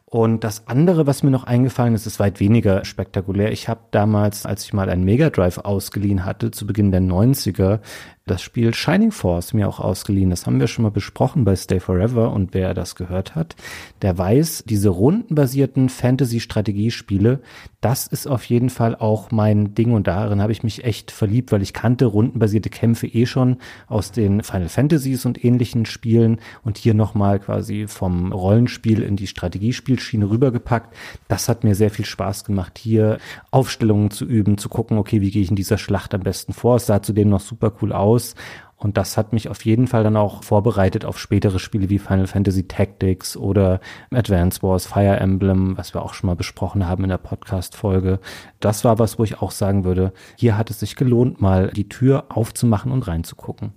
[0.07, 3.53] Und das andere, was mir noch eingefallen ist, ist weit weniger spektakulär.
[3.53, 7.81] Ich habe damals, als ich mal einen Mega Drive ausgeliehen hatte, zu Beginn der 90er,
[8.27, 10.31] das Spiel Shining Force mir auch ausgeliehen.
[10.31, 13.57] Das haben wir schon mal besprochen bei Stay Forever und wer das gehört hat,
[14.01, 17.41] der weiß, diese rundenbasierten Fantasy-Strategiespiele,
[17.81, 21.51] das ist auf jeden Fall auch mein Ding und darin habe ich mich echt verliebt,
[21.51, 23.57] weil ich kannte rundenbasierte Kämpfe eh schon
[23.89, 29.27] aus den Final Fantasies und ähnlichen Spielen und hier nochmal quasi vom Rollenspiel in die
[29.27, 30.95] Strategiespielschiene rübergepackt.
[31.27, 33.19] Das hat mir sehr viel Spaß gemacht, hier
[33.51, 36.77] Aufstellungen zu üben, zu gucken, okay, wie gehe ich in dieser Schlacht am besten vor.
[36.77, 38.35] Es sah zudem noch super cool aus aus.
[38.77, 42.27] Und das hat mich auf jeden Fall dann auch vorbereitet auf spätere Spiele wie Final
[42.27, 47.11] Fantasy Tactics oder Advance Wars, Fire Emblem, was wir auch schon mal besprochen haben in
[47.11, 48.18] der Podcast-Folge.
[48.59, 51.88] Das war was, wo ich auch sagen würde, hier hat es sich gelohnt, mal die
[51.88, 53.72] Tür aufzumachen und reinzugucken.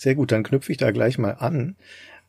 [0.00, 1.76] Sehr gut, dann knüpfe ich da gleich mal an.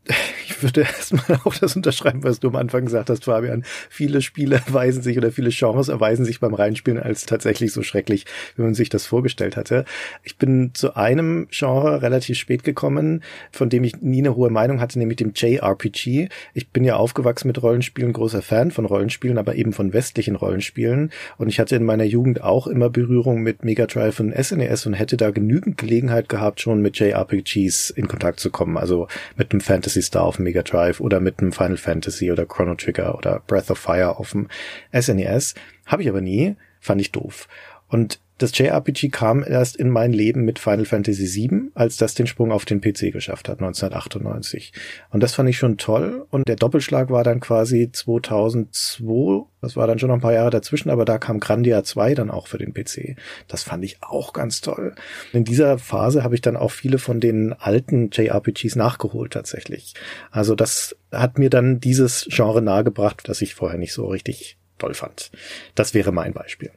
[0.47, 3.63] ich würde erstmal auch das unterschreiben, was du am Anfang gesagt hast, Fabian.
[3.89, 8.25] Viele Spiele erweisen sich oder viele Genres erweisen sich beim Reinspielen als tatsächlich so schrecklich,
[8.55, 9.85] wie man sich das vorgestellt hatte.
[10.23, 14.81] Ich bin zu einem Genre relativ spät gekommen, von dem ich nie eine hohe Meinung
[14.81, 16.27] hatte, nämlich dem JRPG.
[16.53, 21.11] Ich bin ja aufgewachsen mit Rollenspielen, großer Fan von Rollenspielen, aber eben von westlichen Rollenspielen.
[21.37, 24.89] Und ich hatte in meiner Jugend auch immer Berührung mit Mega Drive und SNES e
[24.89, 28.77] und hätte da genügend Gelegenheit gehabt, schon mit JRPGs in Kontakt zu kommen.
[28.77, 32.47] Also mit einem Fantasy Fantasy Star auf Mega Drive oder mit einem Final Fantasy oder
[32.47, 34.47] Chrono Trigger oder Breath of Fire auf dem
[34.91, 35.53] SNES.
[35.85, 37.47] Habe ich aber nie, fand ich doof.
[37.93, 42.25] Und das JRPG kam erst in mein Leben mit Final Fantasy VII, als das den
[42.25, 44.73] Sprung auf den PC geschafft hat, 1998.
[45.11, 46.25] Und das fand ich schon toll.
[46.31, 49.45] Und der Doppelschlag war dann quasi 2002.
[49.61, 52.31] Das war dann schon noch ein paar Jahre dazwischen, aber da kam Grandia 2 dann
[52.31, 53.15] auch für den PC.
[53.47, 54.95] Das fand ich auch ganz toll.
[55.31, 59.93] In dieser Phase habe ich dann auch viele von den alten JRPGs nachgeholt tatsächlich.
[60.31, 64.95] Also das hat mir dann dieses Genre nahegebracht, das ich vorher nicht so richtig toll
[64.95, 65.29] fand.
[65.75, 66.71] Das wäre mein Beispiel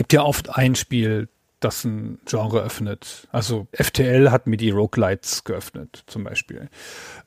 [0.00, 1.28] gibt ja oft ein Spiel,
[1.60, 3.28] das ein Genre öffnet.
[3.32, 6.70] Also FTL hat mir die Roguelites geöffnet, zum Beispiel.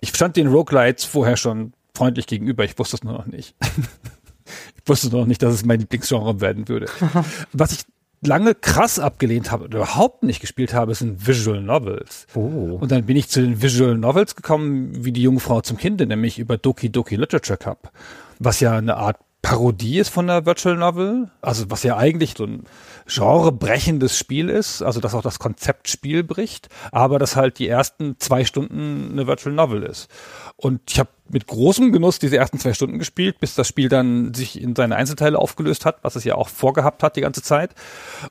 [0.02, 3.56] Ich stand den Roguelites vorher schon freundlich gegenüber, ich wusste es nur noch nicht.
[4.76, 6.88] ich wusste noch nicht, dass es mein Lieblingsgenre werden würde.
[7.54, 7.86] Was ich
[8.26, 12.26] lange krass abgelehnt habe oder überhaupt nicht gespielt habe, sind Visual Novels.
[12.34, 12.80] Oh.
[12.82, 16.08] Und dann bin ich zu den Visual Novels gekommen, wie die junge Frau zum Kinde,
[16.08, 17.92] nämlich über Doki Doki Literature Cup,
[18.40, 22.46] was ja eine Art Parodie ist von der Virtual Novel, also was ja eigentlich so
[22.46, 22.64] ein
[23.06, 28.16] genrebrechendes Spiel ist, also dass auch das Konzept Spiel bricht, aber dass halt die ersten
[28.20, 30.10] zwei Stunden eine Virtual Novel ist.
[30.56, 34.34] Und ich habe mit großem Genuss diese ersten zwei Stunden gespielt, bis das Spiel dann
[34.34, 37.76] sich in seine Einzelteile aufgelöst hat, was es ja auch vorgehabt hat die ganze Zeit.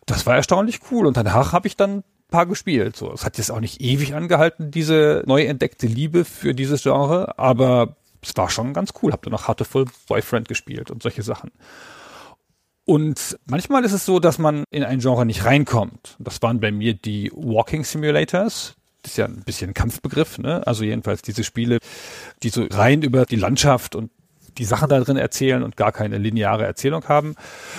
[0.07, 2.97] Das war erstaunlich cool und danach habe ich dann paar gespielt.
[2.97, 7.39] So, es hat jetzt auch nicht ewig angehalten, diese neu entdeckte Liebe für dieses Genre,
[7.39, 9.13] aber es war schon ganz cool.
[9.13, 11.51] Hab dann noch Heartful Boyfriend gespielt und solche Sachen.
[12.85, 16.17] Und manchmal ist es so, dass man in ein Genre nicht reinkommt.
[16.19, 18.75] Das waren bei mir die Walking Simulators.
[19.03, 20.67] Das ist ja ein bisschen ein Kampfbegriff, ne?
[20.67, 21.79] Also jedenfalls diese Spiele,
[22.43, 24.11] die so rein über die Landschaft und
[24.59, 27.35] die Sachen da drin erzählen und gar keine lineare Erzählung haben.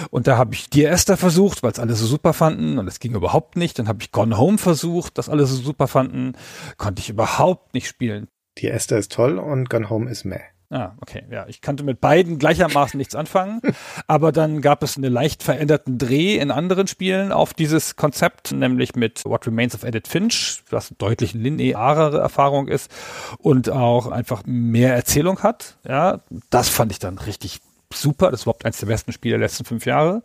[0.09, 2.99] Und da habe ich Dear Esther versucht, weil es alle so super fanden und es
[2.99, 3.77] ging überhaupt nicht.
[3.79, 6.33] Dann habe ich Gone Home versucht, das alle so super fanden,
[6.77, 8.27] konnte ich überhaupt nicht spielen.
[8.59, 10.39] Die Esther ist toll und Gone Home ist meh.
[10.73, 11.23] Ah, okay.
[11.29, 13.61] Ja, ich kannte mit beiden gleichermaßen nichts anfangen.
[14.07, 18.95] Aber dann gab es einen leicht veränderten Dreh in anderen Spielen auf dieses Konzept, nämlich
[18.95, 22.89] mit What Remains of Edith Finch, was deutlich linearere Erfahrung ist
[23.37, 25.77] und auch einfach mehr Erzählung hat.
[25.87, 27.59] Ja, das fand ich dann richtig
[27.95, 28.31] super.
[28.31, 30.23] Das ist überhaupt eines der besten Spiele der letzten fünf Jahre.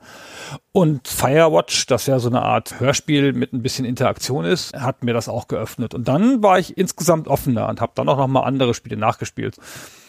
[0.73, 5.15] Und Firewatch, das ja so eine Art Hörspiel mit ein bisschen Interaktion ist, hat mir
[5.15, 5.95] das auch geöffnet.
[5.95, 9.57] Und dann war ich insgesamt offener und habe dann auch noch mal andere Spiele nachgespielt.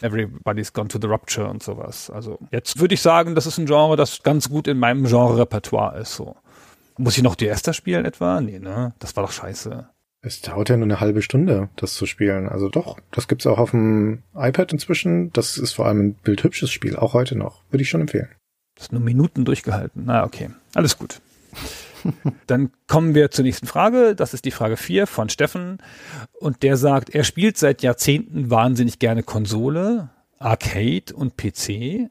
[0.02, 2.10] Everybody's Gone to the Rupture und sowas.
[2.10, 6.00] Also jetzt würde ich sagen, das ist ein Genre, das ganz gut in meinem Genre-Repertoire
[6.00, 6.16] ist.
[6.16, 6.36] So.
[6.98, 8.42] Muss ich noch die Esther spielen etwa?
[8.42, 8.94] Nee, ne?
[9.00, 9.88] Das war doch scheiße.
[10.22, 12.50] Es dauert ja nur eine halbe Stunde, das zu spielen.
[12.50, 15.32] Also doch, das gibt's auch auf dem iPad inzwischen.
[15.32, 17.64] Das ist vor allem ein bildhübsches Spiel, auch heute noch.
[17.70, 18.28] Würde ich schon empfehlen.
[18.76, 20.04] Das ist nur Minuten durchgehalten.
[20.06, 20.50] Na, okay.
[20.74, 21.22] Alles gut.
[22.48, 24.14] Dann kommen wir zur nächsten Frage.
[24.16, 25.80] Das ist die Frage 4 von Steffen.
[26.40, 32.10] Und der sagt, er spielt seit Jahrzehnten wahnsinnig gerne Konsole, Arcade und PC.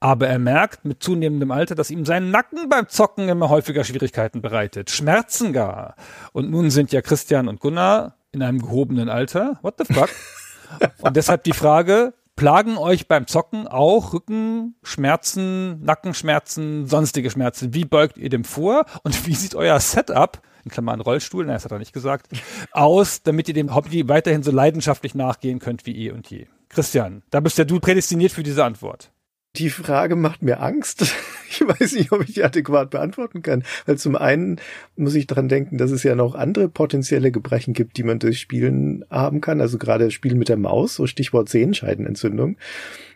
[0.00, 4.42] Aber er merkt mit zunehmendem Alter, dass ihm sein Nacken beim Zocken immer häufiger Schwierigkeiten
[4.42, 4.90] bereitet.
[4.90, 5.94] Schmerzen gar.
[6.32, 9.58] Und nun sind ja Christian und Gunnar in einem gehobenen Alter.
[9.62, 10.10] What the fuck?
[11.02, 17.74] und deshalb die Frage, plagen euch beim Zocken auch Rückenschmerzen, Nackenschmerzen, sonstige Schmerzen?
[17.74, 18.86] Wie beugt ihr dem vor?
[19.02, 22.28] Und wie sieht euer Setup, in Klammern Rollstuhl, nein, das hat er nicht gesagt,
[22.72, 26.46] aus, damit ihr dem Hobby weiterhin so leidenschaftlich nachgehen könnt wie eh und je?
[26.68, 29.10] Christian, da bist ja du prädestiniert für diese Antwort.
[29.56, 31.14] Die Frage macht mir Angst.
[31.54, 33.62] Ich weiß nicht, ob ich die adäquat beantworten kann.
[33.84, 34.58] Weil zum einen
[34.96, 38.40] muss ich dran denken, dass es ja noch andere potenzielle Gebrechen gibt, die man durch
[38.40, 39.60] Spielen haben kann.
[39.60, 42.56] Also gerade Spielen mit der Maus, so Stichwort Sehenscheidenentzündung.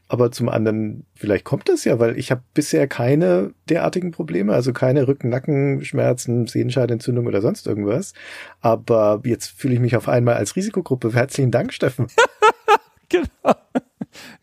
[0.06, 4.74] Aber zum anderen, vielleicht kommt das ja, weil ich habe bisher keine derartigen Probleme, also
[4.74, 8.12] keine Rücken-Nackenschmerzen, Sehenscheidenentzündung oder sonst irgendwas.
[8.60, 11.14] Aber jetzt fühle ich mich auf einmal als Risikogruppe.
[11.14, 12.08] Herzlichen Dank, Steffen.
[13.08, 13.54] genau.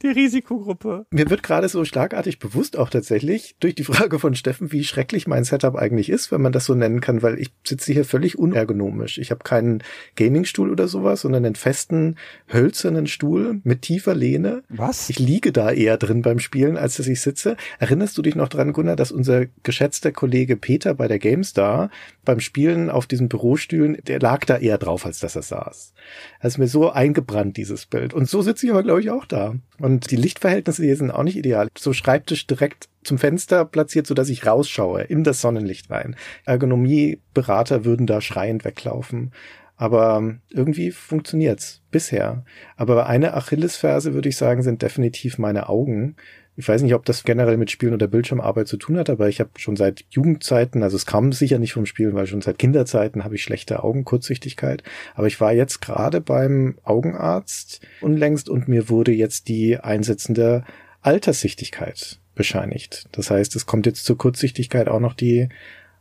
[0.02, 1.06] Die Risikogruppe.
[1.12, 5.28] Mir wird gerade so schlagartig bewusst auch tatsächlich durch die Frage von Steffen, wie schrecklich
[5.28, 8.38] mein Setup eigentlich ist, wenn man das so nennen kann, weil ich sitze hier völlig
[8.38, 9.18] unergonomisch.
[9.18, 9.84] Ich habe keinen
[10.16, 12.16] Gamingstuhl oder sowas, sondern einen festen
[12.52, 14.64] hölzernen Stuhl mit tiefer Lehne.
[14.70, 15.10] Was?
[15.10, 17.58] Ich liege da eher drin beim Spielen, als dass ich sitze.
[17.80, 21.90] Erinnerst du dich noch dran, Gunnar, dass unser geschätzter Kollege Peter bei der GameStar
[22.26, 25.94] beim Spielen auf diesen Bürostühlen, der lag da eher drauf, als dass er saß.
[26.42, 28.14] Das ist mir so eingebrannt, dieses Bild.
[28.14, 29.56] Und so sitze ich aber, glaube ich, auch da.
[29.80, 31.68] Und die Lichtverhältnisse hier sind auch nicht ideal.
[31.78, 36.16] So Schreibtisch direkt zum Fenster platziert, so dass ich rausschaue in das Sonnenlicht rein.
[36.46, 39.32] Ergonomieberater würden da schreiend weglaufen.
[39.76, 42.46] Aber irgendwie funktioniert's bisher.
[42.78, 46.16] Aber eine Achillesferse, würde ich sagen, sind definitiv meine Augen.
[46.56, 49.40] Ich weiß nicht, ob das generell mit Spielen oder Bildschirmarbeit zu tun hat, aber ich
[49.40, 53.24] habe schon seit Jugendzeiten, also es kam sicher nicht vom Spielen, weil schon seit Kinderzeiten
[53.24, 54.84] habe ich schlechte Augenkurzsichtigkeit.
[55.16, 60.64] Aber ich war jetzt gerade beim Augenarzt unlängst und mir wurde jetzt die einsetzende
[61.02, 63.08] Alterssichtigkeit bescheinigt.
[63.12, 65.50] Das heißt, es kommt jetzt zur Kurzsichtigkeit auch noch die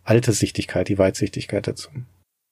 [0.04, 1.88] Alterssichtigkeit, die Weitsichtigkeit dazu.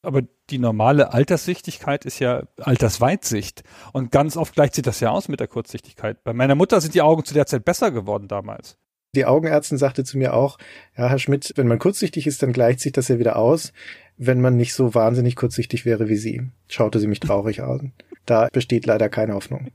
[0.02, 3.62] Aber die normale Alterssichtigkeit ist ja Altersweitsicht.
[3.92, 6.24] Und ganz oft gleicht sich das ja aus mit der Kurzsichtigkeit.
[6.24, 8.78] Bei meiner Mutter sind die Augen zu der Zeit besser geworden damals.
[9.14, 10.56] Die Augenärztin sagte zu mir auch,
[10.96, 13.72] ja, Herr Schmidt, wenn man kurzsichtig ist, dann gleicht sich das ja wieder aus,
[14.16, 16.42] wenn man nicht so wahnsinnig kurzsichtig wäre wie Sie.
[16.68, 17.92] Schaute sie mich traurig an.
[18.24, 19.72] Da besteht leider keine Hoffnung.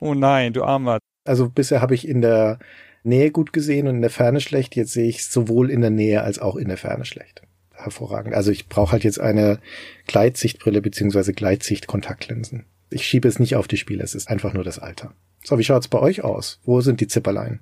[0.00, 0.98] oh nein, du Armer.
[1.24, 2.58] Also bisher habe ich in der
[3.02, 4.76] Nähe gut gesehen und in der Ferne schlecht.
[4.76, 7.42] Jetzt sehe ich sowohl in der Nähe als auch in der Ferne schlecht
[7.82, 8.34] hervorragend.
[8.34, 9.58] Also ich brauche halt jetzt eine
[10.06, 12.66] Gleitsichtbrille beziehungsweise Gleitsicht-Kontaktlinsen.
[12.90, 15.14] Ich schiebe es nicht auf die Spiele, es ist einfach nur das Alter.
[15.44, 16.60] So, wie schaut's bei euch aus?
[16.64, 17.60] Wo sind die Zipperlein?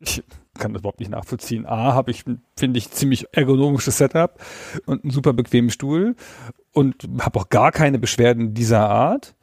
[0.00, 0.22] Ich
[0.58, 1.66] kann das überhaupt nicht nachvollziehen.
[1.66, 2.24] A, habe ich,
[2.56, 4.42] finde ich, ziemlich ergonomisches Setup
[4.86, 6.16] und einen super bequemen Stuhl
[6.72, 9.34] und habe auch gar keine Beschwerden dieser Art.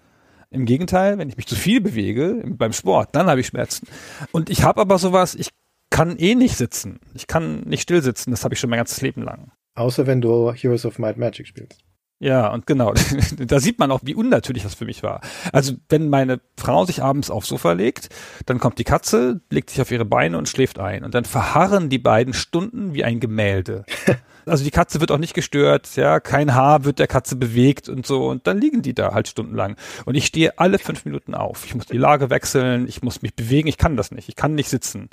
[0.50, 3.88] Im Gegenteil, wenn ich mich zu viel bewege beim Sport, dann habe ich Schmerzen.
[4.32, 5.50] Und ich habe aber sowas, ich
[5.90, 7.00] kann eh nicht sitzen.
[7.13, 8.32] Ich kann nicht still sitzen.
[8.32, 9.52] Das habe ich schon mein ganzes Leben lang.
[9.78, 11.84] Außer wenn du Heroes of Might Magic spielst.
[12.20, 12.96] Ja, und genau,
[13.38, 15.22] da sieht man auch, wie unnatürlich das für mich war.
[15.54, 18.10] Also, wenn meine Frau sich abends aufs Sofa legt,
[18.48, 21.04] dann kommt die Katze, legt sich auf ihre Beine und schläft ein.
[21.04, 23.86] Und dann verharren die beiden Stunden wie ein Gemälde.
[24.48, 28.06] Also die Katze wird auch nicht gestört, ja, kein Haar wird der Katze bewegt und
[28.06, 28.28] so.
[28.28, 29.76] Und dann liegen die da halt stundenlang.
[30.06, 31.66] Und ich stehe alle fünf Minuten auf.
[31.66, 34.56] Ich muss die Lage wechseln, ich muss mich bewegen, ich kann das nicht, ich kann
[34.56, 35.10] nicht sitzen.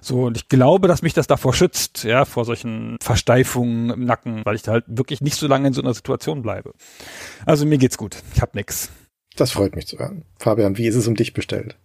[0.00, 4.42] So, und ich glaube, dass mich das davor schützt, ja, vor solchen Versteifungen im Nacken,
[4.44, 6.72] weil ich da halt wirklich nicht so lange in so einer Situation bleibe.
[7.44, 8.16] Also mir geht's gut.
[8.34, 8.90] Ich hab nix.
[9.36, 10.24] Das freut mich zu hören.
[10.38, 11.76] Fabian, wie ist es um dich bestellt?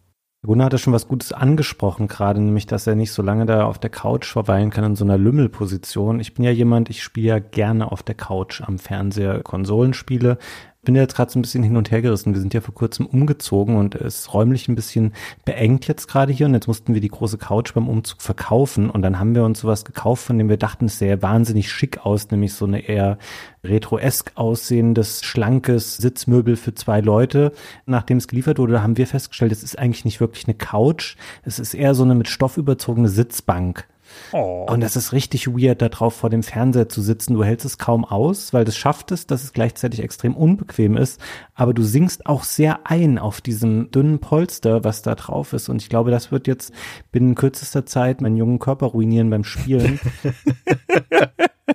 [0.43, 3.77] Gunnar hatte schon was Gutes angesprochen gerade, nämlich, dass er nicht so lange da auf
[3.77, 6.19] der Couch verweilen kann in so einer Lümmelposition.
[6.19, 10.39] Ich bin ja jemand, ich spiele ja gerne auf der Couch am Fernseher Konsolenspiele
[10.83, 12.33] bin jetzt gerade so ein bisschen hin und her gerissen.
[12.33, 15.13] Wir sind ja vor kurzem umgezogen und es räumlich ein bisschen
[15.45, 19.03] beengt jetzt gerade hier und jetzt mussten wir die große Couch beim Umzug verkaufen und
[19.03, 22.31] dann haben wir uns sowas gekauft, von dem wir dachten, es sähe wahnsinnig schick aus,
[22.31, 23.19] nämlich so eine eher
[23.63, 27.51] retroesk aussehendes, schlankes Sitzmöbel für zwei Leute.
[27.85, 31.59] Nachdem es geliefert wurde, haben wir festgestellt, es ist eigentlich nicht wirklich eine Couch, es
[31.59, 33.87] ist eher so eine mit Stoff überzogene Sitzbank.
[34.31, 34.65] Oh.
[34.69, 37.33] Und es ist richtig weird, da drauf vor dem Fernseher zu sitzen.
[37.33, 41.21] Du hältst es kaum aus, weil das schafft es, dass es gleichzeitig extrem unbequem ist.
[41.53, 45.69] Aber du sinkst auch sehr ein auf diesem dünnen Polster, was da drauf ist.
[45.69, 46.73] Und ich glaube, das wird jetzt
[47.11, 49.99] binnen kürzester Zeit meinen jungen Körper ruinieren beim Spielen.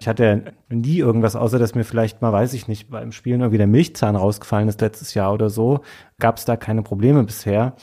[0.01, 3.41] Ich hatte ja nie irgendwas, außer dass mir vielleicht mal, weiß ich nicht, beim Spielen
[3.41, 5.81] irgendwie der Milchzahn rausgefallen ist letztes Jahr oder so.
[6.19, 7.77] Gab es da keine Probleme bisher.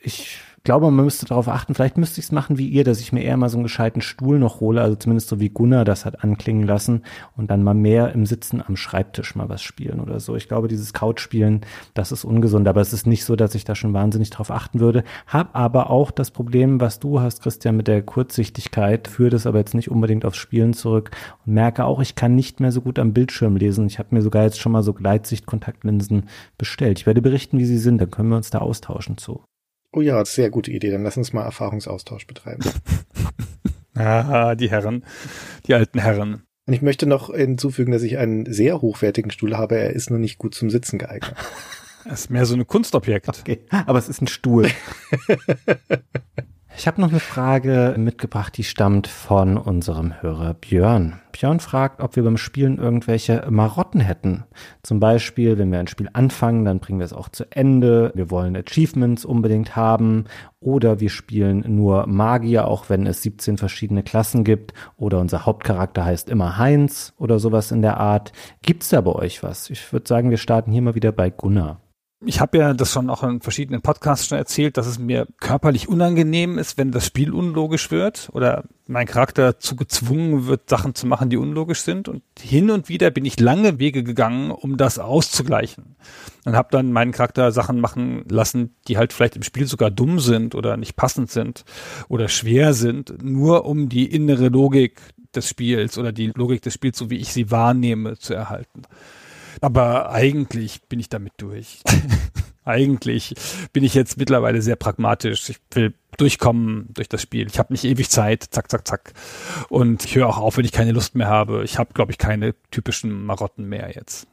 [0.00, 3.12] Ich glaube, man müsste darauf achten, vielleicht müsste ich es machen wie ihr, dass ich
[3.12, 6.04] mir eher mal so einen gescheiten Stuhl noch hole, also zumindest so wie Gunnar das
[6.04, 7.02] hat anklingen lassen
[7.36, 10.36] und dann mal mehr im Sitzen am Schreibtisch mal was spielen oder so.
[10.36, 11.62] Ich glaube, dieses Couchspielen,
[11.94, 14.80] das ist ungesund, aber es ist nicht so, dass ich da schon wahnsinnig drauf achten
[14.80, 15.04] würde.
[15.26, 19.58] Hab aber auch das Problem, was du hast, Christian, mit der Kurzsichtigkeit, führe das aber
[19.58, 21.12] jetzt nicht unbedingt aufs Spielen zurück
[21.46, 23.86] und merke auch, ich kann nicht mehr so gut am Bildschirm lesen.
[23.86, 26.24] Ich habe mir sogar jetzt schon mal so Gleitsichtkontaktlinsen
[26.58, 26.98] bestellt.
[26.98, 29.44] Ich werde berichten, wie sie sind, dann können wir uns da austauschen zu.
[29.96, 30.90] Oh ja, sehr gute Idee.
[30.90, 32.62] Dann lass uns mal Erfahrungsaustausch betreiben.
[33.94, 35.06] ah, die Herren,
[35.66, 36.42] die alten Herren.
[36.66, 39.76] Und ich möchte noch hinzufügen, dass ich einen sehr hochwertigen Stuhl habe.
[39.78, 41.34] Er ist nur nicht gut zum Sitzen geeignet.
[42.08, 43.40] Das ist mehr so ein Kunstobjekt.
[43.40, 44.70] Okay, aber es ist ein Stuhl.
[46.78, 51.20] Ich habe noch eine Frage mitgebracht, die stammt von unserem Hörer Björn.
[51.32, 54.44] Björn fragt, ob wir beim Spielen irgendwelche Marotten hätten.
[54.82, 58.12] Zum Beispiel, wenn wir ein Spiel anfangen, dann bringen wir es auch zu Ende.
[58.14, 60.24] Wir wollen Achievements unbedingt haben.
[60.60, 64.74] Oder wir spielen nur Magier, auch wenn es 17 verschiedene Klassen gibt.
[64.98, 68.32] Oder unser Hauptcharakter heißt immer Heinz oder sowas in der Art.
[68.60, 69.70] Gibt's da bei euch was?
[69.70, 71.80] Ich würde sagen, wir starten hier mal wieder bei Gunnar.
[72.24, 75.86] Ich habe ja das schon auch in verschiedenen Podcasts schon erzählt, dass es mir körperlich
[75.86, 81.06] unangenehm ist, wenn das Spiel unlogisch wird oder mein Charakter dazu gezwungen wird, Sachen zu
[81.06, 82.08] machen, die unlogisch sind.
[82.08, 85.96] Und hin und wieder bin ich lange Wege gegangen, um das auszugleichen.
[86.46, 90.18] Und habe dann meinen Charakter Sachen machen lassen, die halt vielleicht im Spiel sogar dumm
[90.18, 91.64] sind oder nicht passend sind
[92.08, 95.02] oder schwer sind, nur um die innere Logik
[95.34, 98.84] des Spiels oder die Logik des Spiels, so wie ich sie wahrnehme, zu erhalten.
[99.60, 101.80] Aber eigentlich bin ich damit durch.
[102.64, 103.34] eigentlich
[103.72, 105.48] bin ich jetzt mittlerweile sehr pragmatisch.
[105.50, 107.46] Ich will durchkommen durch das Spiel.
[107.46, 109.12] Ich habe nicht ewig Zeit, zack, zack, zack.
[109.68, 111.62] Und ich höre auch auf, wenn ich keine Lust mehr habe.
[111.64, 114.26] Ich habe, glaube ich, keine typischen Marotten mehr jetzt.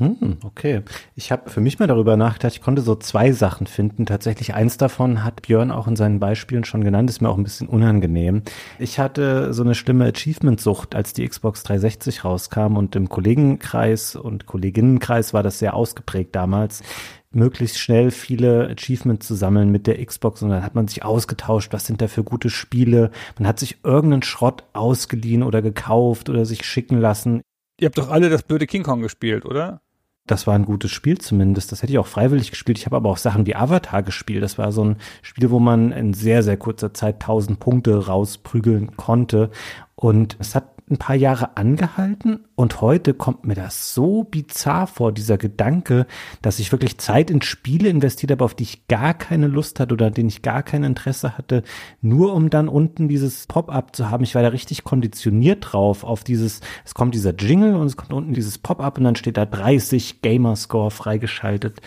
[0.00, 0.82] Hm, okay.
[1.16, 4.06] Ich habe für mich mal darüber nachgedacht, ich konnte so zwei Sachen finden.
[4.06, 7.42] Tatsächlich eins davon hat Björn auch in seinen Beispielen schon genannt, ist mir auch ein
[7.42, 8.42] bisschen unangenehm.
[8.78, 14.46] Ich hatte so eine schlimme Achievement-Sucht, als die Xbox 360 rauskam und im Kollegenkreis und
[14.46, 16.84] Kolleginnenkreis war das sehr ausgeprägt damals
[17.30, 21.74] möglichst schnell viele Achievements zu sammeln mit der Xbox und dann hat man sich ausgetauscht,
[21.74, 23.10] was sind da für gute Spiele.
[23.38, 27.42] Man hat sich irgendeinen Schrott ausgeliehen oder gekauft oder sich schicken lassen.
[27.80, 29.82] Ihr habt doch alle das blöde King Kong gespielt, oder?
[30.30, 31.72] Das war ein gutes Spiel zumindest.
[31.72, 32.78] Das hätte ich auch freiwillig gespielt.
[32.78, 34.42] Ich habe aber auch Sachen wie Avatar gespielt.
[34.42, 38.96] Das war so ein Spiel, wo man in sehr, sehr kurzer Zeit 1000 Punkte rausprügeln
[38.96, 39.50] konnte.
[39.96, 45.12] Und es hat ein paar Jahre angehalten und heute kommt mir das so bizarr vor,
[45.12, 46.06] dieser Gedanke,
[46.42, 49.94] dass ich wirklich Zeit in Spiele investiert habe, auf die ich gar keine Lust hatte
[49.94, 51.62] oder denen ich gar kein Interesse hatte,
[52.00, 54.24] nur um dann unten dieses Pop-up zu haben.
[54.24, 58.12] Ich war da richtig konditioniert drauf, auf dieses, es kommt dieser Jingle und es kommt
[58.12, 61.80] unten dieses Pop-up und dann steht da 30 Gamerscore freigeschaltet.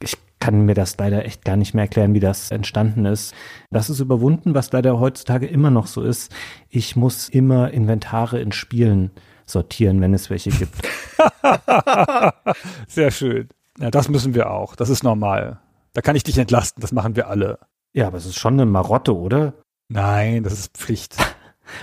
[0.00, 3.34] Ich kann mir das leider echt gar nicht mehr erklären, wie das entstanden ist.
[3.70, 6.34] Das ist überwunden, was leider heutzutage immer noch so ist.
[6.68, 9.10] Ich muss immer Inventare in Spielen
[9.46, 10.74] sortieren, wenn es welche gibt.
[12.88, 13.48] Sehr schön.
[13.78, 14.76] Ja, das müssen wir auch.
[14.76, 15.60] Das ist normal.
[15.92, 16.80] Da kann ich dich entlasten.
[16.80, 17.58] Das machen wir alle.
[17.92, 19.54] Ja, aber es ist schon eine Marotte, oder?
[19.88, 21.16] Nein, das ist Pflicht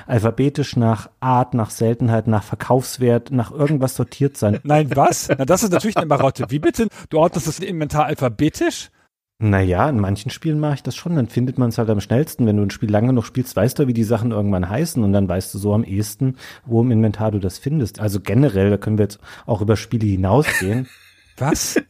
[0.07, 4.59] alphabetisch nach Art, nach Seltenheit, nach Verkaufswert, nach irgendwas sortiert sein.
[4.63, 5.29] Nein, was?
[5.29, 6.45] Na, das ist natürlich eine Marotte.
[6.49, 6.87] Wie bitte?
[7.09, 8.91] Du ordnest das Inventar alphabetisch?
[9.39, 11.15] Naja, in manchen Spielen mache ich das schon.
[11.15, 12.45] Dann findet man es halt am schnellsten.
[12.45, 15.11] Wenn du ein Spiel lange noch spielst, weißt du, wie die Sachen irgendwann heißen und
[15.11, 17.99] dann weißt du so am ehesten, wo im Inventar du das findest.
[17.99, 20.87] Also generell, da können wir jetzt auch über Spiele hinausgehen.
[21.37, 21.81] Was?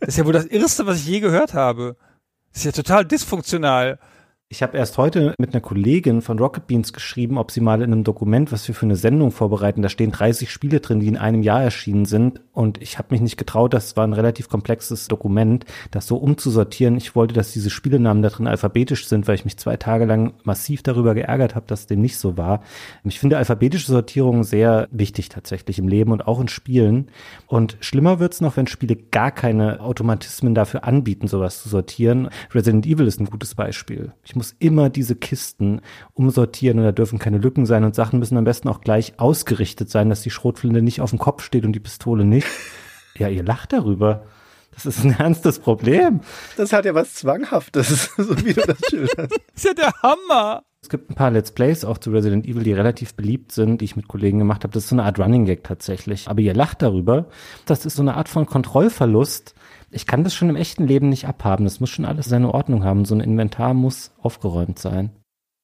[0.00, 1.96] Das ist ja wohl das Irrste, was ich je gehört habe.
[2.50, 3.98] Das ist ja total dysfunktional.
[4.52, 7.92] Ich habe erst heute mit einer Kollegin von Rocket Beans geschrieben, ob sie mal in
[7.92, 11.16] einem Dokument, was wir für eine Sendung vorbereiten, da stehen 30 Spiele drin, die in
[11.16, 12.40] einem Jahr erschienen sind.
[12.52, 16.96] Und ich habe mich nicht getraut, das war ein relativ komplexes Dokument, das so umzusortieren.
[16.96, 20.32] Ich wollte, dass diese Spielenamen da drin alphabetisch sind, weil ich mich zwei Tage lang
[20.42, 22.64] massiv darüber geärgert habe, dass dem nicht so war.
[23.04, 27.06] Ich finde alphabetische Sortierung sehr wichtig tatsächlich im Leben und auch in Spielen.
[27.46, 32.30] Und schlimmer wird's noch, wenn Spiele gar keine Automatismen dafür anbieten, sowas zu sortieren.
[32.52, 34.12] Resident Evil ist ein gutes Beispiel.
[34.24, 35.82] Ich muss immer diese Kisten
[36.14, 39.90] umsortieren und da dürfen keine Lücken sein und Sachen müssen am besten auch gleich ausgerichtet
[39.90, 42.46] sein, dass die Schrotflinte nicht auf dem Kopf steht und die Pistole nicht.
[43.18, 44.24] Ja, ihr lacht darüber.
[44.72, 46.20] Das ist ein ernstes Problem.
[46.56, 49.18] Das hat ja was Zwanghaftes, so wie du das schilderst.
[49.18, 50.62] das ist ja der Hammer.
[50.80, 53.84] Es gibt ein paar Let's Plays auch zu Resident Evil, die relativ beliebt sind, die
[53.84, 54.72] ich mit Kollegen gemacht habe.
[54.72, 56.28] Das ist so eine Art Running Gag tatsächlich.
[56.28, 57.26] Aber ihr lacht darüber.
[57.66, 59.54] Das ist so eine Art von Kontrollverlust,
[59.90, 61.64] ich kann das schon im echten Leben nicht abhaben.
[61.64, 63.04] Das muss schon alles seine Ordnung haben.
[63.04, 65.10] So ein Inventar muss aufgeräumt sein.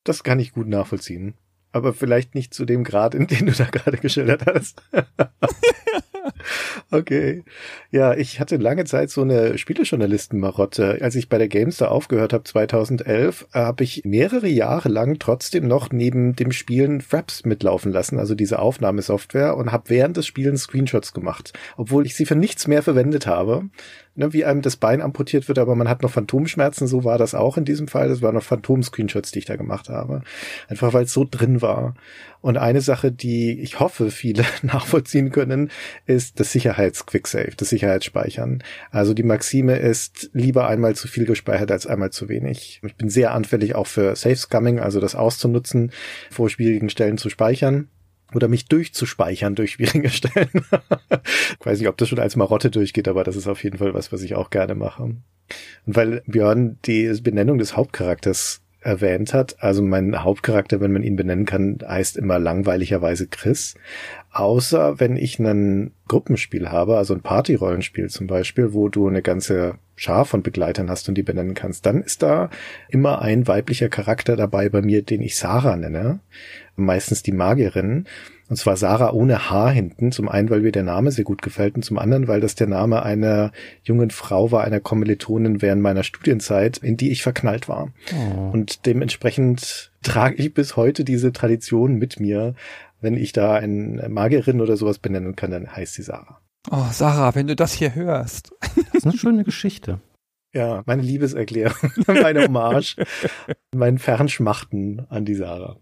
[0.04, 1.34] Das kann ich gut nachvollziehen.
[1.72, 4.82] aber vielleicht nicht zu dem Grad, in den du da gerade geschildert hast.
[6.90, 7.44] okay.
[7.90, 10.98] Ja, ich hatte lange Zeit so eine Spielejournalisten-Marotte.
[11.02, 15.92] Als ich bei der Gamestar aufgehört habe 2011, habe ich mehrere Jahre lang trotzdem noch
[15.92, 21.12] neben dem Spielen Fraps mitlaufen lassen, also diese Aufnahmesoftware, und habe während des Spielens Screenshots
[21.12, 23.68] gemacht, obwohl ich sie für nichts mehr verwendet habe
[24.16, 27.34] ne, wie einem das Bein amputiert wird, aber man hat noch Phantomschmerzen, so war das
[27.34, 28.08] auch in diesem Fall.
[28.08, 30.22] Das waren noch Phantom-Screenshots, die ich da gemacht habe.
[30.68, 31.94] Einfach weil es so drin war.
[32.40, 35.70] Und eine Sache, die ich hoffe, viele nachvollziehen können,
[36.06, 38.62] ist das Sicherheits-Quicksave, das Sicherheitsspeichern.
[38.90, 42.80] Also die Maxime ist lieber einmal zu viel gespeichert als einmal zu wenig.
[42.86, 45.92] Ich bin sehr anfällig auch für Safe-Scumming, also das auszunutzen,
[46.30, 47.88] vor schwierigen Stellen zu speichern
[48.34, 50.48] oder mich durchzuspeichern durch schwierige Stellen.
[50.52, 53.94] ich weiß nicht, ob das schon als Marotte durchgeht, aber das ist auf jeden Fall
[53.94, 55.02] was, was ich auch gerne mache.
[55.02, 55.22] Und
[55.86, 61.44] weil Björn die Benennung des Hauptcharakters erwähnt hat, also mein Hauptcharakter, wenn man ihn benennen
[61.44, 63.74] kann, heißt immer langweiligerweise Chris.
[64.30, 69.78] Außer wenn ich ein Gruppenspiel habe, also ein Partyrollenspiel zum Beispiel, wo du eine ganze
[69.96, 72.50] Schar von Begleitern hast und die benennen kannst, dann ist da
[72.88, 76.20] immer ein weiblicher Charakter dabei bei mir, den ich Sarah nenne
[76.76, 78.04] meistens die Magierin.
[78.48, 80.12] Und zwar Sarah ohne Haar hinten.
[80.12, 82.68] Zum einen, weil mir der Name sehr gut gefällt und zum anderen, weil das der
[82.68, 83.50] Name einer
[83.82, 87.88] jungen Frau war, einer Kommilitonin während meiner Studienzeit, in die ich verknallt war.
[88.14, 88.50] Oh.
[88.52, 92.54] Und dementsprechend trage ich bis heute diese Tradition mit mir.
[93.00, 96.40] Wenn ich da eine Magierin oder sowas benennen kann, dann heißt sie Sarah.
[96.70, 98.52] Oh, Sarah, wenn du das hier hörst.
[98.92, 100.00] Das ist eine schöne Geschichte.
[100.56, 102.96] Ja, meine Liebeserklärung, meine Hommage,
[103.74, 105.76] mein Fernschmachten an die Sarah.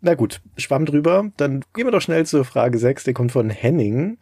[0.00, 1.32] Na gut, schwamm drüber.
[1.36, 4.18] Dann gehen wir doch schnell zur Frage 6, der kommt von Henning.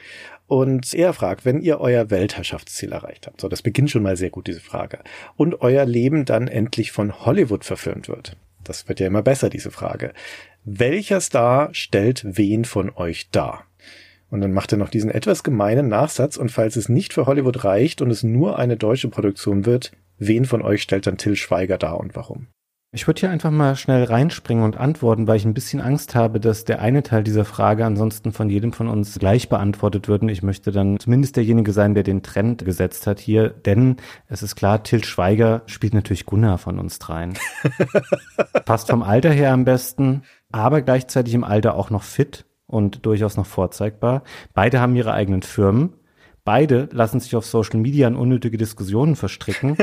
[0.46, 4.30] Und er fragt, wenn ihr euer Weltherrschaftsziel erreicht habt, so das beginnt schon mal sehr
[4.30, 5.00] gut, diese Frage,
[5.36, 8.34] und euer Leben dann endlich von Hollywood verfilmt wird.
[8.64, 10.14] Das wird ja immer besser, diese Frage.
[10.64, 13.67] Welcher Star stellt wen von euch dar?
[14.30, 17.64] Und dann macht er noch diesen etwas gemeinen Nachsatz und falls es nicht für Hollywood
[17.64, 21.78] reicht und es nur eine deutsche Produktion wird, wen von euch stellt dann Till Schweiger
[21.78, 22.48] dar und warum?
[22.90, 26.40] Ich würde hier einfach mal schnell reinspringen und antworten, weil ich ein bisschen Angst habe,
[26.40, 30.22] dass der eine Teil dieser Frage ansonsten von jedem von uns gleich beantwortet wird.
[30.22, 33.50] Und ich möchte dann zumindest derjenige sein, der den Trend gesetzt hat hier.
[33.50, 33.96] Denn
[34.28, 37.34] es ist klar, Till Schweiger spielt natürlich Gunnar von uns dreien.
[38.64, 43.36] Passt vom Alter her am besten, aber gleichzeitig im Alter auch noch fit und durchaus
[43.36, 44.22] noch vorzeigbar.
[44.54, 45.94] Beide haben ihre eigenen Firmen.
[46.44, 49.76] Beide lassen sich auf Social Media in unnötige Diskussionen verstricken.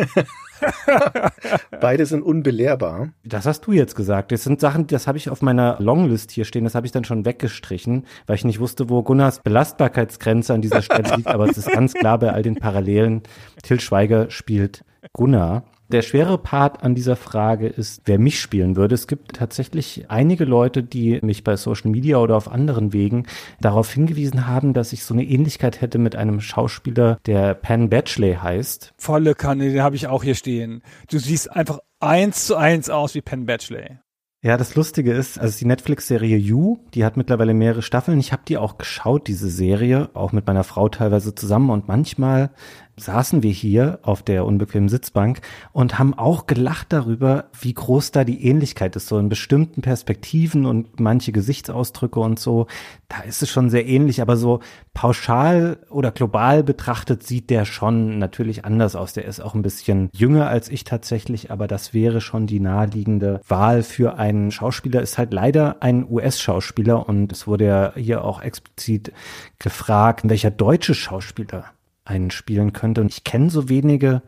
[1.79, 3.09] Beide sind unbelehrbar.
[3.23, 4.31] Das hast du jetzt gesagt.
[4.31, 7.03] Das sind Sachen, das habe ich auf meiner Longlist hier stehen, das habe ich dann
[7.03, 11.27] schon weggestrichen, weil ich nicht wusste, wo Gunnars Belastbarkeitsgrenze an dieser Stelle liegt.
[11.27, 13.21] Aber es ist ganz klar bei all den Parallelen.
[13.61, 14.83] Till Schweiger spielt
[15.13, 15.65] Gunnar.
[15.89, 18.95] Der schwere Part an dieser Frage ist, wer mich spielen würde.
[18.95, 23.27] Es gibt tatsächlich einige Leute, die mich bei Social Media oder auf anderen Wegen
[23.61, 28.35] darauf hingewiesen haben, dass ich so eine Ähnlichkeit hätte mit einem Schauspieler, der Penn Badgley
[28.41, 28.93] heißt.
[28.97, 30.81] Volle Kanne, den habe ich auch hier stehen.
[31.09, 33.99] Du siehst einfach eins zu eins aus wie Penn Badgley.
[34.45, 38.19] Ja, das Lustige ist, also die Netflix-Serie You, die hat mittlerweile mehrere Staffeln.
[38.19, 41.71] Ich habe die auch geschaut, diese Serie, auch mit meiner Frau teilweise zusammen.
[41.71, 42.51] Und manchmal
[42.97, 45.41] saßen wir hier auf der unbequemen Sitzbank
[45.73, 50.65] und haben auch gelacht darüber, wie groß da die Ähnlichkeit ist, so in bestimmten Perspektiven
[50.65, 52.67] und manche Gesichtsausdrücke und so.
[53.09, 54.61] Da ist es schon sehr ähnlich, aber so
[54.93, 59.13] pauschal oder global betrachtet sieht der schon natürlich anders aus.
[59.13, 63.41] Der ist auch ein bisschen jünger als ich tatsächlich, aber das wäre schon die naheliegende
[63.47, 65.01] Wahl für einen Schauspieler.
[65.01, 69.11] Ist halt leider ein US-Schauspieler und es wurde ja hier auch explizit
[69.59, 71.65] gefragt, welcher deutsche Schauspieler
[72.05, 73.01] einen spielen könnte.
[73.01, 74.21] Und ich kenne so wenige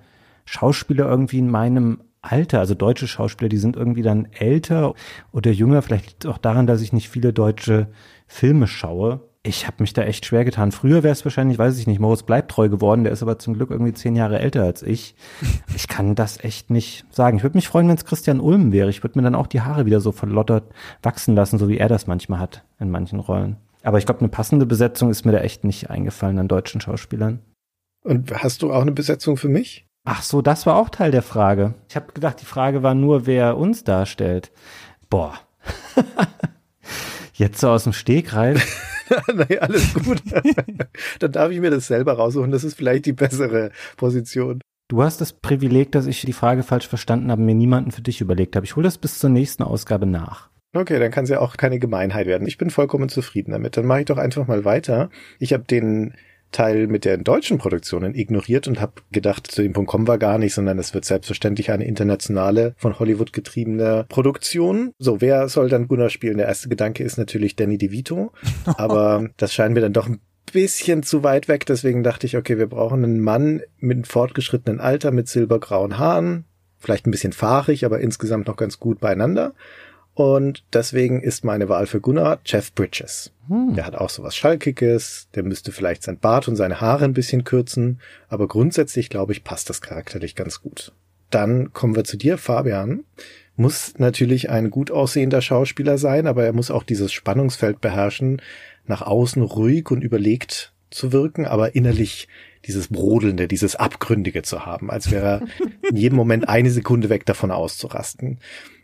[0.46, 4.94] Schauspieler irgendwie in meinem Alter, also deutsche Schauspieler, die sind irgendwie dann älter
[5.32, 5.82] oder jünger.
[5.82, 7.88] Vielleicht liegt es auch daran, dass ich nicht viele deutsche
[8.28, 9.22] Filme schaue.
[9.44, 10.74] Ich habe mich da echt schwer getan.
[10.74, 13.06] Früher wäre es wahrscheinlich, weiß ich nicht, Moritz bleibt treu geworden.
[13.06, 15.16] Der ist aber zum Glück irgendwie zehn Jahre älter als ich.
[15.74, 17.38] Ich kann das echt nicht sagen.
[17.38, 18.90] Ich würde mich freuen, wenn es Christian Ulm wäre.
[18.90, 21.88] Ich würde mir dann auch die Haare wieder so verlottert wachsen lassen, so wie er
[21.88, 23.56] das manchmal hat in manchen Rollen.
[23.84, 27.40] Aber ich glaube, eine passende Besetzung ist mir da echt nicht eingefallen an deutschen Schauspielern.
[28.08, 29.86] Und hast du auch eine Besetzung für mich?
[30.06, 31.74] Ach so, das war auch Teil der Frage.
[31.90, 34.50] Ich habe gedacht, die Frage war nur, wer uns darstellt.
[35.10, 35.38] Boah.
[37.34, 38.66] Jetzt so aus dem Stegreif.
[39.34, 40.24] naja, alles gut.
[41.20, 42.50] Dann darf ich mir das selber raussuchen.
[42.50, 44.62] Das ist vielleicht die bessere Position.
[44.88, 48.22] Du hast das Privileg, dass ich die Frage falsch verstanden habe, mir niemanden für dich
[48.22, 48.66] überlegt habe.
[48.66, 50.50] Ich hole das bis zur nächsten Ausgabe nach.
[50.74, 52.48] Okay, dann kann es ja auch keine Gemeinheit werden.
[52.48, 53.76] Ich bin vollkommen zufrieden damit.
[53.76, 55.10] Dann mache ich doch einfach mal weiter.
[55.40, 56.14] Ich habe den
[56.52, 60.38] Teil mit den deutschen Produktionen ignoriert und habe gedacht, zu dem Punkt kommen wir gar
[60.38, 64.94] nicht, sondern es wird selbstverständlich eine internationale, von Hollywood getriebene Produktion.
[65.00, 66.38] So, wer soll dann Gunnar spielen?
[66.38, 68.32] Der erste Gedanke ist natürlich Danny DeVito,
[68.66, 70.20] aber das scheint mir dann doch ein
[70.52, 74.80] bisschen zu weit weg, deswegen dachte ich, okay, wir brauchen einen Mann mit einem fortgeschrittenen
[74.80, 76.46] Alter, mit silbergrauen Haaren,
[76.80, 79.54] vielleicht ein bisschen fahrig, aber insgesamt noch ganz gut beieinander.
[80.18, 83.32] Und deswegen ist meine Wahl für Gunnar Jeff Bridges.
[83.50, 83.76] Hm.
[83.76, 87.44] Der hat auch sowas Schalkiges, der müsste vielleicht sein Bart und seine Haare ein bisschen
[87.44, 90.92] kürzen, aber grundsätzlich glaube ich, passt das charakterlich ganz gut.
[91.30, 93.04] Dann kommen wir zu dir, Fabian.
[93.58, 98.42] Muss natürlich ein gut aussehender Schauspieler sein, aber er muss auch dieses Spannungsfeld beherrschen,
[98.88, 102.28] nach außen ruhig und überlegt zu wirken, aber innerlich
[102.66, 107.28] dieses Brodelnde, dieses Abgründige zu haben, als wäre er in jedem Moment eine Sekunde weg
[107.28, 108.40] davon auszurasten.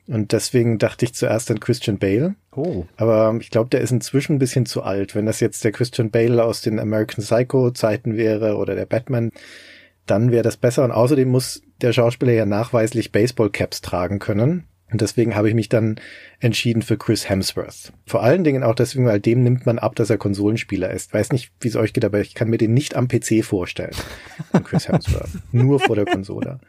[0.08, 2.36] Und deswegen dachte ich zuerst an Christian Bale.
[2.56, 2.86] Oh.
[2.98, 5.16] Aber ich glaube, der ist inzwischen ein bisschen zu alt.
[5.16, 9.32] Wenn das jetzt der Christian Bale aus den American Psycho Zeiten wäre oder der Batman,
[10.06, 10.84] dann wäre das besser.
[10.84, 14.66] Und außerdem muss der Schauspieler ja nachweislich Baseball Caps tragen können.
[14.94, 15.96] Und deswegen habe ich mich dann
[16.40, 17.92] entschieden für Chris Hemsworth.
[18.06, 21.14] Vor allen Dingen auch deswegen, weil dem nimmt man ab, dass er Konsolenspieler ist.
[21.16, 23.96] Weiß nicht, wie es euch geht, aber ich kann mir den nicht am PC vorstellen.
[24.64, 25.32] Chris Hemsworth.
[25.52, 26.60] Nur vor der Konsole.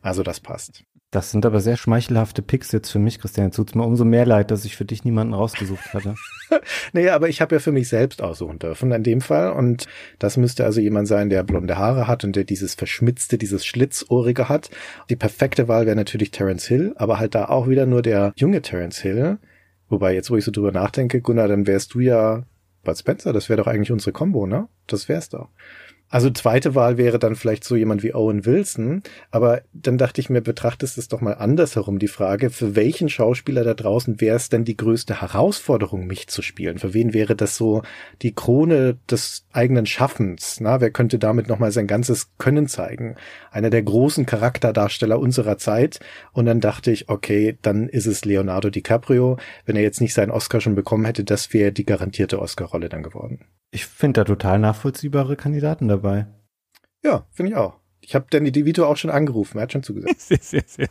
[0.00, 0.84] Also das passt.
[1.12, 3.48] Das sind aber sehr schmeichelhafte Picks jetzt für mich, Christian.
[3.48, 6.14] Jetzt tut's mir umso mehr leid, dass ich für dich niemanden rausgesucht hatte.
[6.94, 9.52] naja, aber ich habe ja für mich selbst aussuchen dürfen in dem Fall.
[9.52, 13.66] Und das müsste also jemand sein, der blonde Haare hat und der dieses verschmitzte, dieses
[13.66, 14.70] Schlitzohrige hat.
[15.10, 18.62] Die perfekte Wahl wäre natürlich Terence Hill, aber halt da auch wieder nur der junge
[18.62, 19.38] Terence Hill.
[19.88, 22.44] Wobei, jetzt wo ich so drüber nachdenke, Gunnar, dann wärst du ja
[22.84, 23.32] Bud Spencer.
[23.32, 24.68] Das wäre doch eigentlich unsere Combo, ne?
[24.86, 25.48] Das wär's doch.
[26.12, 30.28] Also zweite Wahl wäre dann vielleicht so jemand wie Owen Wilson, aber dann dachte ich
[30.28, 34.50] mir, betrachtest es doch mal andersherum die Frage, für welchen Schauspieler da draußen wäre es
[34.50, 36.76] denn die größte Herausforderung, mich zu spielen?
[36.76, 37.80] Für wen wäre das so
[38.20, 40.60] die Krone des eigenen Schaffens?
[40.60, 43.16] Na, wer könnte damit nochmal sein ganzes Können zeigen?
[43.50, 45.98] Einer der großen Charakterdarsteller unserer Zeit.
[46.34, 49.38] Und dann dachte ich, okay, dann ist es Leonardo DiCaprio.
[49.64, 53.02] Wenn er jetzt nicht seinen Oscar schon bekommen hätte, das wäre die garantierte Oscar-Rolle dann
[53.02, 53.46] geworden.
[53.72, 56.26] Ich finde da total nachvollziehbare Kandidaten dabei.
[57.02, 57.78] Ja, finde ich auch.
[58.00, 60.20] Ich habe Danny DeVito auch schon angerufen, er hat schon zugesagt.
[60.20, 60.88] sehr, sehr, sehr.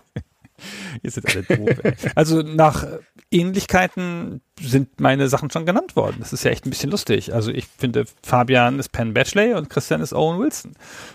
[1.01, 1.83] Ihr seid alle doof.
[1.83, 1.95] Ey.
[2.15, 2.85] Also nach
[3.31, 6.17] Ähnlichkeiten sind meine Sachen schon genannt worden.
[6.19, 7.33] Das ist ja echt ein bisschen lustig.
[7.33, 10.73] Also ich finde, Fabian ist Penn Batchley und Christian ist Owen Wilson.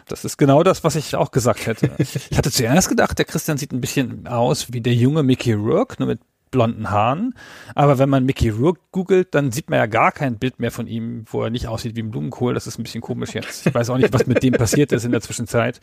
[0.08, 1.90] Das ist genau das, was ich auch gesagt hätte.
[1.98, 5.96] Ich hatte zuerst gedacht, der Christian sieht ein bisschen aus wie der junge Mickey Rourke,
[5.98, 6.20] nur mit
[6.56, 7.34] blonden Haaren.
[7.74, 10.86] Aber wenn man Mickey Rourke googelt, dann sieht man ja gar kein Bild mehr von
[10.86, 12.54] ihm, wo er nicht aussieht wie ein Blumenkohl.
[12.54, 13.66] Das ist ein bisschen komisch jetzt.
[13.66, 15.80] Ich weiß auch nicht, was mit dem passiert ist in der Zwischenzeit.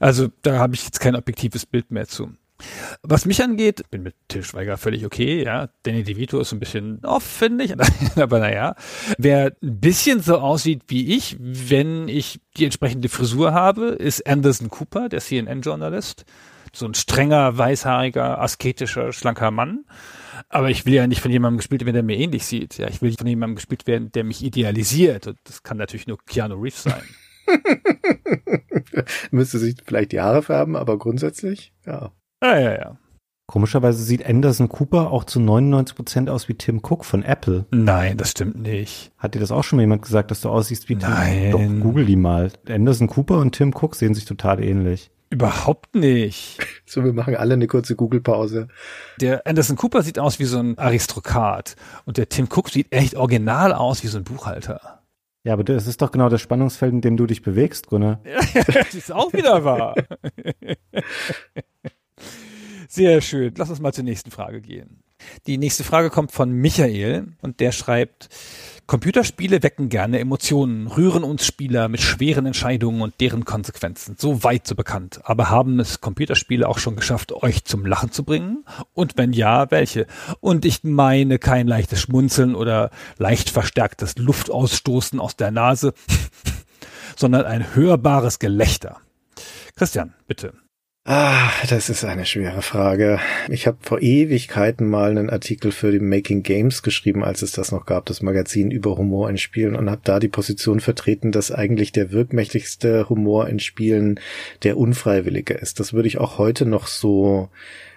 [0.00, 2.32] Also da habe ich jetzt kein objektives Bild mehr zu.
[3.04, 5.68] Was mich angeht, bin mit Till Schweiger völlig okay, ja.
[5.84, 7.74] Danny DeVito ist ein bisschen off, finde ich,
[8.16, 8.74] aber naja.
[9.16, 14.70] Wer ein bisschen so aussieht wie ich, wenn ich die entsprechende Frisur habe, ist Anderson
[14.70, 16.24] Cooper, der CNN-Journalist
[16.72, 19.84] so ein strenger, weißhaariger, asketischer, schlanker Mann.
[20.48, 22.78] Aber ich will ja nicht von jemandem gespielt werden, der mir ähnlich sieht.
[22.78, 25.26] Ja, ich will von jemandem gespielt werden, der mich idealisiert.
[25.26, 27.02] Und das kann natürlich nur Keanu Reeves sein.
[29.30, 32.12] Müsste sich vielleicht die Haare färben, aber grundsätzlich, ja.
[32.42, 32.98] Ja, ja, ja.
[33.46, 37.64] Komischerweise sieht Anderson Cooper auch zu 99 Prozent aus wie Tim Cook von Apple.
[37.70, 39.10] Nein, das stimmt nicht.
[39.16, 41.08] Hat dir das auch schon mal jemand gesagt, dass du aussiehst wie Tim?
[41.08, 41.50] Nein.
[41.52, 42.52] Doch, google die mal.
[42.68, 45.10] Anderson Cooper und Tim Cook sehen sich total ähnlich.
[45.30, 46.58] Überhaupt nicht.
[46.88, 48.68] So, wir machen alle eine kurze Google-Pause.
[49.20, 51.76] Der Anderson Cooper sieht aus wie so ein Aristokrat
[52.06, 55.02] und der Tim Cook sieht echt original aus wie so ein Buchhalter.
[55.44, 58.22] Ja, aber das ist doch genau das Spannungsfeld, in dem du dich bewegst, Gunnar.
[58.54, 59.96] Ja, das ist auch wieder wahr.
[62.88, 63.52] Sehr schön.
[63.58, 65.02] Lass uns mal zur nächsten Frage gehen.
[65.46, 68.28] Die nächste Frage kommt von Michael und der schreibt,
[68.86, 74.16] Computerspiele wecken gerne Emotionen, rühren uns Spieler mit schweren Entscheidungen und deren Konsequenzen.
[74.18, 75.20] So weit, so bekannt.
[75.24, 78.64] Aber haben es Computerspiele auch schon geschafft, euch zum Lachen zu bringen?
[78.94, 80.06] Und wenn ja, welche?
[80.40, 85.92] Und ich meine kein leichtes Schmunzeln oder leicht verstärktes Luftausstoßen aus der Nase,
[87.16, 89.00] sondern ein hörbares Gelächter.
[89.76, 90.54] Christian, bitte.
[91.10, 93.18] Ah, das ist eine schwere Frage.
[93.48, 97.72] Ich habe vor Ewigkeiten mal einen Artikel für die Making Games geschrieben, als es das
[97.72, 101.50] noch gab, das Magazin über Humor in Spielen und habe da die Position vertreten, dass
[101.50, 104.20] eigentlich der wirkmächtigste Humor in Spielen
[104.64, 105.80] der unfreiwillige ist.
[105.80, 107.48] Das würde ich auch heute noch so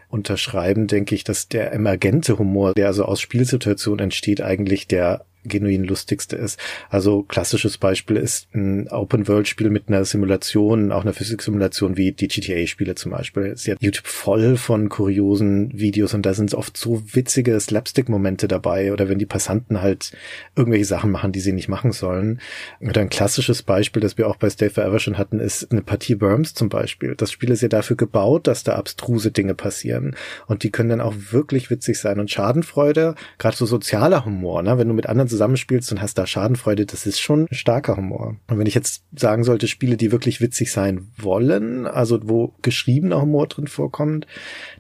[0.07, 5.84] unterschreiben, denke ich, dass der emergente Humor, der also aus Spielsituationen entsteht, eigentlich der genuin
[5.84, 6.60] lustigste ist.
[6.89, 12.96] Also klassisches Beispiel ist ein Open-World-Spiel mit einer Simulation, auch einer Physik-Simulation wie die GTA-Spiele
[12.96, 13.48] zum Beispiel.
[13.48, 18.48] Es ist ja YouTube voll von kuriosen Videos und da sind oft so witzige Slapstick-Momente
[18.48, 20.12] dabei oder wenn die Passanten halt
[20.56, 22.39] irgendwelche Sachen machen, die sie nicht machen sollen.
[22.80, 26.20] Oder ein klassisches Beispiel, das wir auch bei Stay Forever schon hatten, ist eine Partie
[26.22, 27.16] Worms zum Beispiel.
[27.16, 30.16] Das Spiel ist ja dafür gebaut, dass da abstruse Dinge passieren
[30.48, 34.78] und die können dann auch wirklich witzig sein und Schadenfreude, gerade so sozialer Humor, ne?
[34.78, 38.38] wenn du mit anderen zusammenspielst und hast da Schadenfreude, das ist schon starker Humor.
[38.48, 43.22] Und wenn ich jetzt sagen sollte, Spiele, die wirklich witzig sein wollen, also wo geschriebener
[43.22, 44.28] Humor drin vorkommt,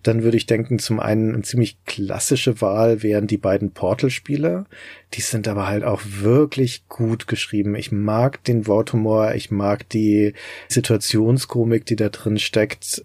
[0.03, 4.65] dann würde ich denken, zum einen eine ziemlich klassische Wahl wären die beiden Portal-Spiele.
[5.13, 7.75] Die sind aber halt auch wirklich gut geschrieben.
[7.75, 10.33] Ich mag den Worthumor, ich mag die
[10.67, 13.03] Situationskomik, die da drin steckt.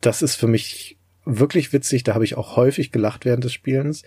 [0.00, 2.04] Das ist für mich wirklich witzig.
[2.04, 4.02] Da habe ich auch häufig gelacht während des Spielens.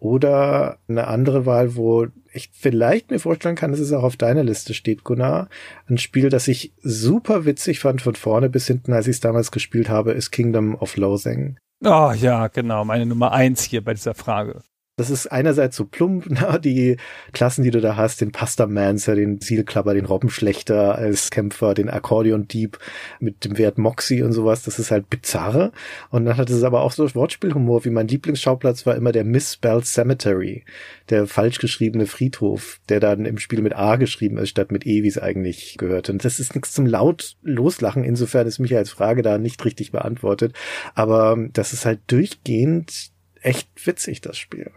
[0.00, 4.42] Oder eine andere Wahl, wo ich vielleicht mir vorstellen kann, dass es auch auf deiner
[4.42, 5.48] Liste steht, Gunnar.
[5.88, 9.50] Ein Spiel, das ich super witzig fand von vorne bis hinten, als ich es damals
[9.52, 11.58] gespielt habe, ist Kingdom of Loathing.
[11.84, 14.62] Oh ja, genau, meine Nummer eins hier bei dieser Frage.
[15.00, 16.98] Das ist einerseits so plump, na, die
[17.32, 22.78] Klassen, die du da hast, den Pasta-Mancer, den Zielklapper, den Robbenschlechter als Kämpfer, den Akkordeon-Dieb
[23.18, 25.72] mit dem Wert Moxie und sowas, das ist halt bizarre.
[26.10, 29.86] Und dann hat es aber auch so Wortspielhumor, wie mein Lieblingsschauplatz war immer der Misspelled
[29.86, 30.66] Cemetery,
[31.08, 35.02] der falsch geschriebene Friedhof, der dann im Spiel mit A geschrieben ist, statt mit E,
[35.02, 36.10] wie es eigentlich gehört.
[36.10, 39.92] Und das ist nichts zum laut loslachen, insofern ist mich als Frage da nicht richtig
[39.92, 40.54] beantwortet.
[40.94, 43.12] Aber das ist halt durchgehend
[43.42, 44.70] echt witzig, das Spiel.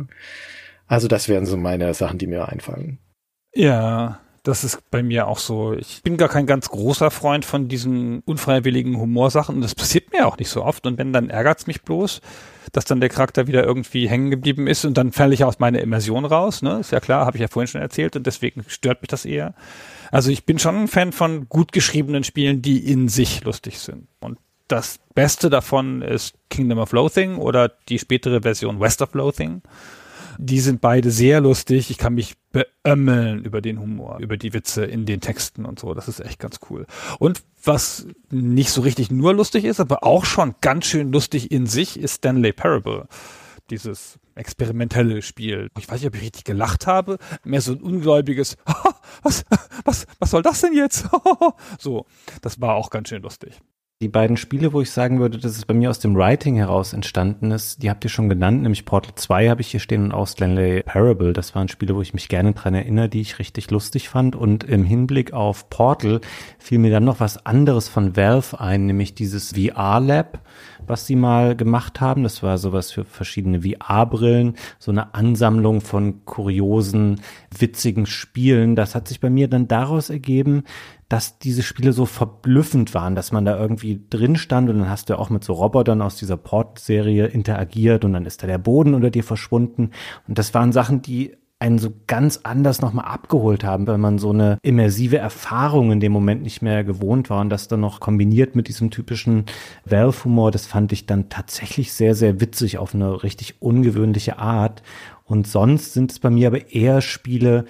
[0.87, 2.99] Also das wären so meine Sachen, die mir einfallen.
[3.53, 5.73] Ja, das ist bei mir auch so.
[5.73, 10.37] Ich bin gar kein ganz großer Freund von diesen unfreiwilligen Humorsachen das passiert mir auch
[10.37, 10.85] nicht so oft.
[10.85, 12.19] Und wenn, dann ärgert's mich bloß,
[12.73, 15.79] dass dann der Charakter wieder irgendwie hängen geblieben ist und dann falle ich aus meiner
[15.79, 16.61] Immersion raus.
[16.61, 16.79] Ne?
[16.81, 19.55] Ist ja klar, habe ich ja vorhin schon erzählt und deswegen stört mich das eher.
[20.11, 24.07] Also ich bin schon ein Fan von gut geschriebenen Spielen, die in sich lustig sind.
[24.19, 24.37] Und
[24.73, 29.61] das Beste davon ist Kingdom of Loathing oder die spätere Version West of Loathing.
[30.39, 31.91] Die sind beide sehr lustig.
[31.91, 35.93] Ich kann mich beömmeln über den Humor, über die Witze in den Texten und so.
[35.93, 36.87] Das ist echt ganz cool.
[37.19, 41.67] Und was nicht so richtig nur lustig ist, aber auch schon ganz schön lustig in
[41.67, 43.07] sich, ist Stanley Parable.
[43.69, 45.69] Dieses experimentelle Spiel.
[45.77, 47.19] Ich weiß nicht, ob ich richtig gelacht habe.
[47.43, 48.57] Mehr so ein ungläubiges,
[49.21, 49.45] was,
[49.85, 51.07] was, was soll das denn jetzt?
[51.77, 52.07] so,
[52.41, 53.61] das war auch ganz schön lustig.
[54.01, 56.91] Die beiden Spiele, wo ich sagen würde, dass es bei mir aus dem Writing heraus
[56.91, 60.11] entstanden ist, die habt ihr schon genannt, nämlich Portal 2 habe ich hier stehen und
[60.11, 61.31] auch Stanley Parable.
[61.31, 64.35] Das waren Spiele, wo ich mich gerne dran erinnere, die ich richtig lustig fand.
[64.35, 66.19] Und im Hinblick auf Portal
[66.59, 70.41] fiel mir dann noch was anderes von Valve ein, nämlich dieses VR-Lab,
[70.85, 72.23] was sie mal gemacht haben.
[72.23, 77.21] Das war sowas für verschiedene VR-Brillen, so eine Ansammlung von kuriosen,
[77.57, 78.75] witzigen Spielen.
[78.75, 80.63] Das hat sich bei mir dann daraus ergeben,
[81.09, 85.09] dass diese Spiele so verblüffend waren, dass man da irgendwie drin stand und dann hast
[85.09, 88.93] du auch mit so Robotern aus dieser Port-Serie interagiert und dann ist da der Boden
[88.93, 89.91] unter dir verschwunden.
[90.27, 94.31] Und das waren Sachen, die einen so ganz anders nochmal abgeholt haben, weil man so
[94.31, 98.53] eine immersive Erfahrung in dem Moment nicht mehr gewohnt war und das dann noch kombiniert
[98.53, 99.45] mit diesem typischen
[99.85, 104.83] Valve-Humor, das fand ich dann tatsächlich sehr, sehr witzig auf eine richtig ungewöhnliche Art.
[105.23, 107.63] Und sonst sind es bei mir aber eher Spiele,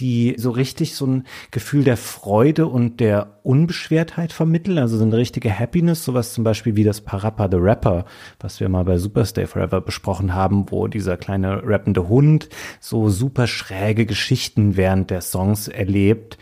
[0.00, 5.16] die so richtig so ein Gefühl der Freude und der Unbeschwertheit vermitteln, also so eine
[5.16, 8.04] richtige Happiness, sowas zum Beispiel wie das Parappa the Rapper,
[8.38, 12.48] was wir mal bei Superstay Forever besprochen haben, wo dieser kleine rappende Hund
[12.80, 16.36] so super schräge Geschichten während der Songs erlebt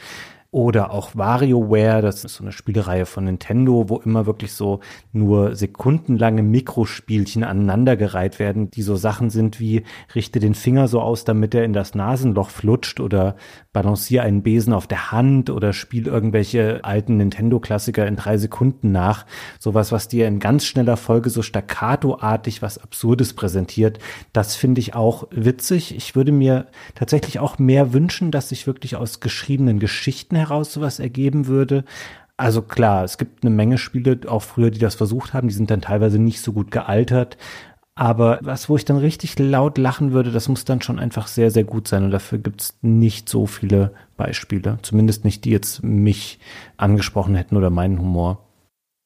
[0.54, 4.78] oder auch WarioWare, das ist so eine Spielereihe von Nintendo, wo immer wirklich so
[5.12, 9.82] nur sekundenlange Mikrospielchen aneinandergereiht werden, die so Sachen sind wie
[10.14, 13.34] richte den Finger so aus, damit er in das Nasenloch flutscht oder
[13.72, 19.26] balanciere einen Besen auf der Hand oder spiel irgendwelche alten Nintendo-Klassiker in drei Sekunden nach.
[19.58, 23.98] Sowas, was dir in ganz schneller Folge so staccato-artig was Absurdes präsentiert.
[24.32, 25.96] Das finde ich auch witzig.
[25.96, 30.98] Ich würde mir tatsächlich auch mehr wünschen, dass sich wirklich aus geschriebenen Geschichten heraus sowas
[30.98, 31.84] ergeben würde.
[32.36, 35.70] Also klar, es gibt eine Menge Spiele, auch früher, die das versucht haben, die sind
[35.70, 37.36] dann teilweise nicht so gut gealtert.
[37.96, 41.52] Aber was, wo ich dann richtig laut lachen würde, das muss dann schon einfach sehr,
[41.52, 42.04] sehr gut sein.
[42.04, 44.78] Und dafür gibt's nicht so viele Beispiele.
[44.82, 46.40] Zumindest nicht, die jetzt mich
[46.76, 48.48] angesprochen hätten oder meinen Humor.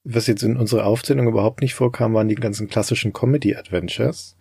[0.05, 4.39] Was jetzt in unserer Aufzählung überhaupt nicht vorkam, waren die ganzen klassischen Comedy-Adventures.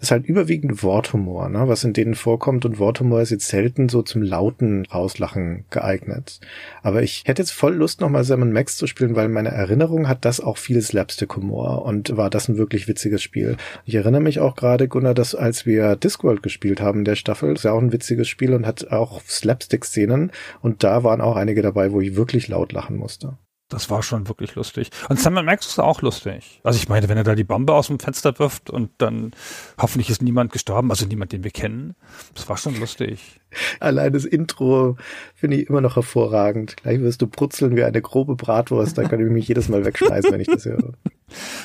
[0.00, 4.02] Ist halt überwiegend Worthumor, ne, was in denen vorkommt und Worthumor ist jetzt selten so
[4.02, 6.40] zum lauten Rauslachen geeignet.
[6.82, 10.24] Aber ich hätte jetzt voll Lust, nochmal Sam Max zu spielen, weil meine Erinnerung hat
[10.24, 13.56] das auch viel Slapstick-Humor und war das ein wirklich witziges Spiel.
[13.84, 17.52] Ich erinnere mich auch gerade, Gunnar, dass als wir Discworld gespielt haben in der Staffel,
[17.54, 20.30] ist ja auch ein witziges Spiel und hat auch Slapstick-Szenen
[20.60, 23.36] und da waren auch einige dabei, wo ich wirklich laut lachen musste.
[23.68, 24.90] Das war schon wirklich lustig.
[25.10, 26.60] Und Sam Max ist auch lustig.
[26.64, 29.32] Also ich meine, wenn er da die Bombe aus dem Fenster wirft und dann
[29.78, 31.94] hoffentlich ist niemand gestorben, also niemand, den wir kennen.
[32.34, 33.40] Das war schon lustig.
[33.78, 34.96] Allein das Intro
[35.34, 36.78] finde ich immer noch hervorragend.
[36.78, 40.32] Gleich wirst du brutzeln wie eine grobe Bratwurst, da kann ich mich jedes Mal wegschmeißen,
[40.32, 40.94] wenn ich das höre.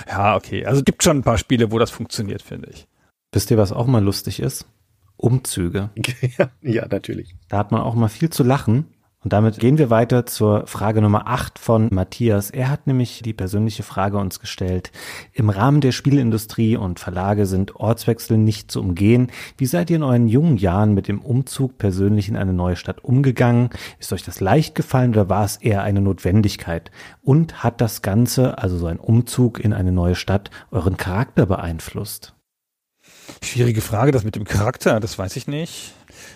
[0.09, 0.65] Ja, okay.
[0.65, 2.85] Also es gibt schon ein paar Spiele, wo das funktioniert, finde ich.
[3.31, 4.65] Wisst ihr, was auch mal lustig ist?
[5.15, 5.89] Umzüge.
[6.37, 7.37] ja, ja, natürlich.
[7.47, 8.92] Da hat man auch mal viel zu lachen.
[9.23, 12.49] Und damit gehen wir weiter zur Frage Nummer 8 von Matthias.
[12.49, 14.91] Er hat nämlich die persönliche Frage uns gestellt.
[15.31, 19.31] Im Rahmen der Spielindustrie und Verlage sind Ortswechsel nicht zu umgehen.
[19.57, 23.01] Wie seid ihr in euren jungen Jahren mit dem Umzug persönlich in eine neue Stadt
[23.01, 23.69] umgegangen?
[23.97, 26.91] Ist euch das leicht gefallen oder war es eher eine Notwendigkeit?
[27.21, 32.35] Und hat das Ganze, also so ein Umzug in eine neue Stadt, euren Charakter beeinflusst?
[33.41, 35.93] Schwierige Frage, das mit dem Charakter, das weiß ich nicht.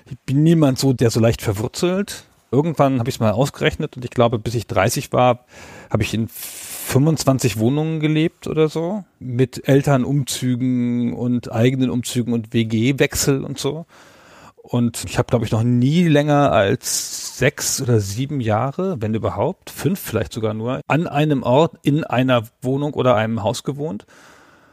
[0.10, 4.06] Ich bin niemand so, der so leicht verwurzelt irgendwann habe ich es mal ausgerechnet und
[4.06, 5.46] ich glaube, bis ich 30 war,
[5.90, 9.04] habe ich in 25 Wohnungen gelebt oder so.
[9.20, 13.86] Mit Elternumzügen und eigenen Umzügen und WG-Wechsel und so.
[14.56, 19.70] Und ich habe, glaube ich, noch nie länger als sechs oder sieben Jahre, wenn überhaupt,
[19.70, 24.06] fünf vielleicht sogar nur, an einem Ort in einer Wohnung oder einem Haus gewohnt.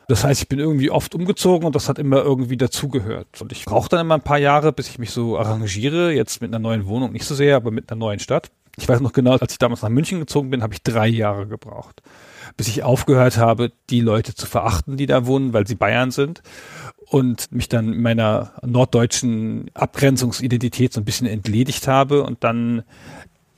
[0.09, 3.41] Das heißt, ich bin irgendwie oft umgezogen und das hat immer irgendwie dazugehört.
[3.41, 6.13] Und ich brauche dann immer ein paar Jahre, bis ich mich so arrangiere.
[6.13, 8.51] Jetzt mit einer neuen Wohnung nicht so sehr, aber mit einer neuen Stadt.
[8.77, 11.47] Ich weiß noch genau, als ich damals nach München gezogen bin, habe ich drei Jahre
[11.47, 12.03] gebraucht,
[12.57, 16.43] bis ich aufgehört habe, die Leute zu verachten, die da wohnen, weil sie Bayern sind
[17.07, 22.83] und mich dann meiner norddeutschen Abgrenzungsidentität so ein bisschen entledigt habe und dann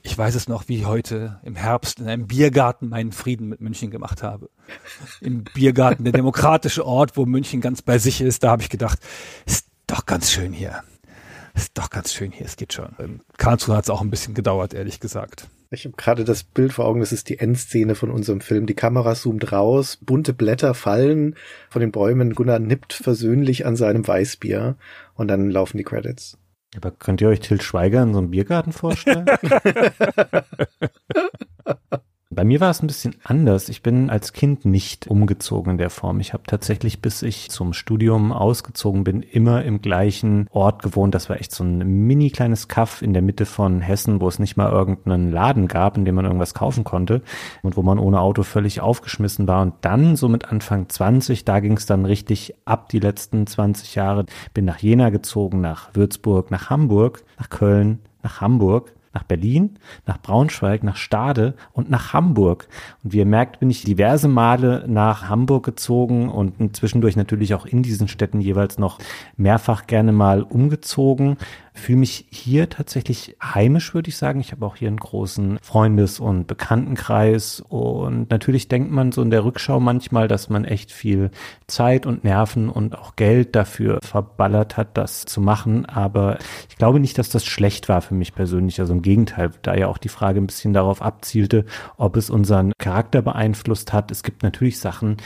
[0.07, 3.91] ich weiß es noch, wie heute im Herbst in einem Biergarten meinen Frieden mit München
[3.91, 4.49] gemacht habe.
[5.19, 8.99] Im Biergarten, der demokratische Ort, wo München ganz bei sich ist, da habe ich gedacht,
[9.45, 10.81] ist doch ganz schön hier.
[11.55, 12.95] Ist doch ganz schön hier, es geht schon.
[12.99, 15.49] In Karlsruhe hat es auch ein bisschen gedauert, ehrlich gesagt.
[15.71, 18.65] Ich habe gerade das Bild vor Augen, das ist die Endszene von unserem Film.
[18.65, 21.35] Die Kamera zoomt raus, bunte Blätter fallen
[21.69, 24.77] von den Bäumen, Gunnar nippt versöhnlich an seinem Weißbier
[25.15, 26.37] und dann laufen die Credits.
[26.75, 29.25] Aber könnt ihr euch Till Schweiger in so einem Biergarten vorstellen?
[32.37, 33.67] Bei mir war es ein bisschen anders.
[33.67, 36.19] Ich bin als Kind nicht umgezogen in der Form.
[36.19, 41.15] Ich habe tatsächlich, bis ich zum Studium ausgezogen bin, immer im gleichen Ort gewohnt.
[41.15, 44.37] Das war echt so ein mini kleines Kaff in der Mitte von Hessen, wo es
[44.37, 47.23] nicht mal irgendeinen Laden gab, in dem man irgendwas kaufen konnte
[47.63, 49.63] und wo man ohne Auto völlig aufgeschmissen war.
[49.63, 53.95] Und dann, so mit Anfang 20, da ging es dann richtig ab die letzten 20
[53.95, 54.27] Jahre.
[54.53, 60.21] Bin nach Jena gezogen, nach Würzburg, nach Hamburg, nach Köln, nach Hamburg nach Berlin, nach
[60.21, 62.67] Braunschweig, nach Stade und nach Hamburg.
[63.03, 67.65] Und wie ihr merkt, bin ich diverse Male nach Hamburg gezogen und zwischendurch natürlich auch
[67.65, 68.99] in diesen Städten jeweils noch
[69.35, 71.37] mehrfach gerne mal umgezogen
[71.79, 74.39] fühle mich hier tatsächlich heimisch, würde ich sagen.
[74.39, 77.61] Ich habe auch hier einen großen Freundes- und Bekanntenkreis.
[77.67, 81.31] Und natürlich denkt man so in der Rückschau manchmal, dass man echt viel
[81.67, 85.85] Zeit und Nerven und auch Geld dafür verballert hat, das zu machen.
[85.85, 86.37] Aber
[86.69, 88.79] ich glaube nicht, dass das schlecht war für mich persönlich.
[88.79, 91.65] Also im Gegenteil, da ja auch die Frage ein bisschen darauf abzielte,
[91.97, 94.11] ob es unseren Charakter beeinflusst hat.
[94.11, 95.17] Es gibt natürlich Sachen,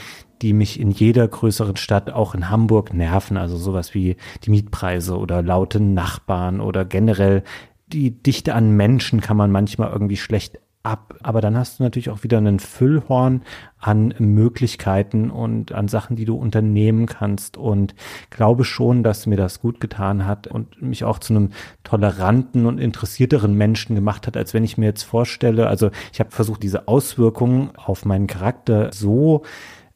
[0.42, 3.36] die mich in jeder größeren Stadt, auch in Hamburg, nerven.
[3.36, 7.42] Also sowas wie die Mietpreise oder laute Nachbarn oder generell
[7.86, 11.14] die Dichte an Menschen kann man manchmal irgendwie schlecht ab.
[11.22, 13.42] Aber dann hast du natürlich auch wieder einen Füllhorn
[13.78, 17.56] an Möglichkeiten und an Sachen, die du unternehmen kannst.
[17.56, 17.94] Und
[18.30, 21.50] glaube schon, dass mir das gut getan hat und mich auch zu einem
[21.84, 25.68] toleranten und interessierteren Menschen gemacht hat, als wenn ich mir jetzt vorstelle.
[25.68, 29.42] Also ich habe versucht, diese Auswirkungen auf meinen Charakter so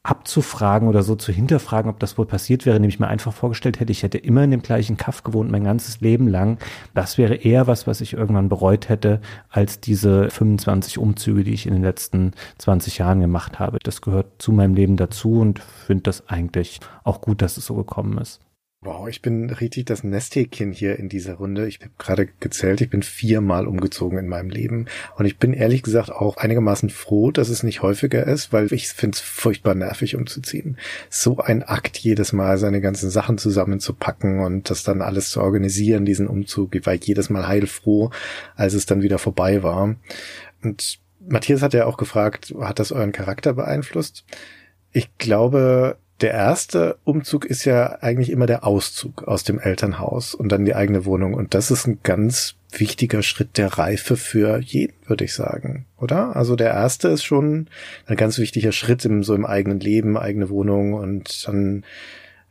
[0.07, 3.81] abzufragen oder so zu hinterfragen, ob das wohl passiert wäre, indem ich mir einfach vorgestellt
[3.81, 6.59] hätte, ich hätte immer in dem gleichen Kaff gewohnt, mein ganzes Leben lang.
[6.93, 11.67] Das wäre eher was, was ich irgendwann bereut hätte, als diese 25 Umzüge, die ich
[11.67, 13.79] in den letzten 20 Jahren gemacht habe.
[13.83, 17.75] Das gehört zu meinem Leben dazu und finde das eigentlich auch gut, dass es so
[17.75, 18.39] gekommen ist.
[18.87, 21.67] Wow, ich bin richtig das Nesthäkchen hier in dieser Runde.
[21.67, 24.85] Ich habe gerade gezählt, ich bin viermal umgezogen in meinem Leben.
[25.17, 28.87] Und ich bin ehrlich gesagt auch einigermaßen froh, dass es nicht häufiger ist, weil ich
[28.87, 30.77] finde es furchtbar nervig umzuziehen.
[31.09, 36.05] So ein Akt jedes Mal, seine ganzen Sachen zusammenzupacken und das dann alles zu organisieren,
[36.05, 36.73] diesen Umzug.
[36.73, 38.11] Ich war jedes Mal heilfroh,
[38.55, 39.97] als es dann wieder vorbei war.
[40.63, 44.23] Und Matthias hat ja auch gefragt, hat das euren Charakter beeinflusst?
[44.93, 50.51] Ich glaube, der erste Umzug ist ja eigentlich immer der Auszug aus dem Elternhaus und
[50.51, 51.33] dann die eigene Wohnung.
[51.33, 56.35] Und das ist ein ganz wichtiger Schritt der Reife für jeden, würde ich sagen, oder?
[56.35, 57.67] Also der erste ist schon
[58.07, 61.83] ein ganz wichtiger Schritt im, so im eigenen Leben, eigene Wohnung und dann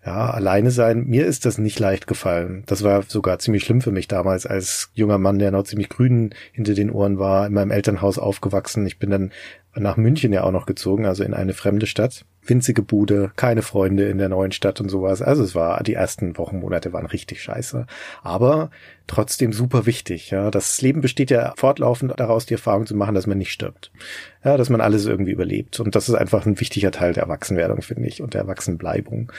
[0.07, 2.63] ja, alleine sein, mir ist das nicht leicht gefallen.
[2.67, 6.33] Das war sogar ziemlich schlimm für mich damals als junger Mann, der noch ziemlich grün
[6.53, 8.87] hinter den Ohren war, in meinem Elternhaus aufgewachsen.
[8.87, 9.33] Ich bin dann
[9.79, 12.25] nach München ja auch noch gezogen, also in eine fremde Stadt.
[12.49, 15.21] Winzige Bude, keine Freunde in der neuen Stadt und sowas.
[15.21, 17.87] Also es war, die ersten Wochen, Monate waren richtig scheiße.
[18.23, 18.71] Aber
[19.09, 20.51] trotzdem super wichtig, ja.
[20.53, 23.91] Das Leben besteht ja fortlaufend daraus, die Erfahrung zu machen, dass man nicht stirbt.
[24.45, 25.81] Ja, dass man alles irgendwie überlebt.
[25.81, 29.33] Und das ist einfach ein wichtiger Teil der Erwachsenwerdung, finde ich, und der Erwachsenbleibung.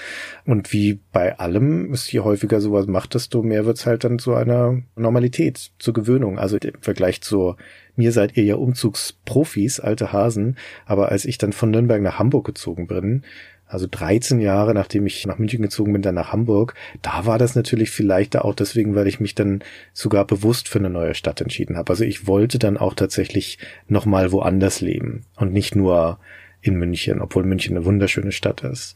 [0.45, 4.33] Und wie bei allem, ist je häufiger sowas macht, desto mehr wird's halt dann zu
[4.33, 6.39] einer Normalität, zur Gewöhnung.
[6.39, 7.55] Also im Vergleich zur
[7.97, 12.45] mir seid ihr ja Umzugsprofis, alte Hasen, aber als ich dann von Nürnberg nach Hamburg
[12.45, 13.23] gezogen bin,
[13.67, 17.55] also 13 Jahre nachdem ich nach München gezogen bin, dann nach Hamburg, da war das
[17.55, 19.61] natürlich vielleicht auch deswegen, weil ich mich dann
[19.93, 21.91] sogar bewusst für eine neue Stadt entschieden habe.
[21.91, 26.19] Also ich wollte dann auch tatsächlich nochmal woanders leben und nicht nur
[26.61, 28.95] in München, obwohl München eine wunderschöne Stadt ist.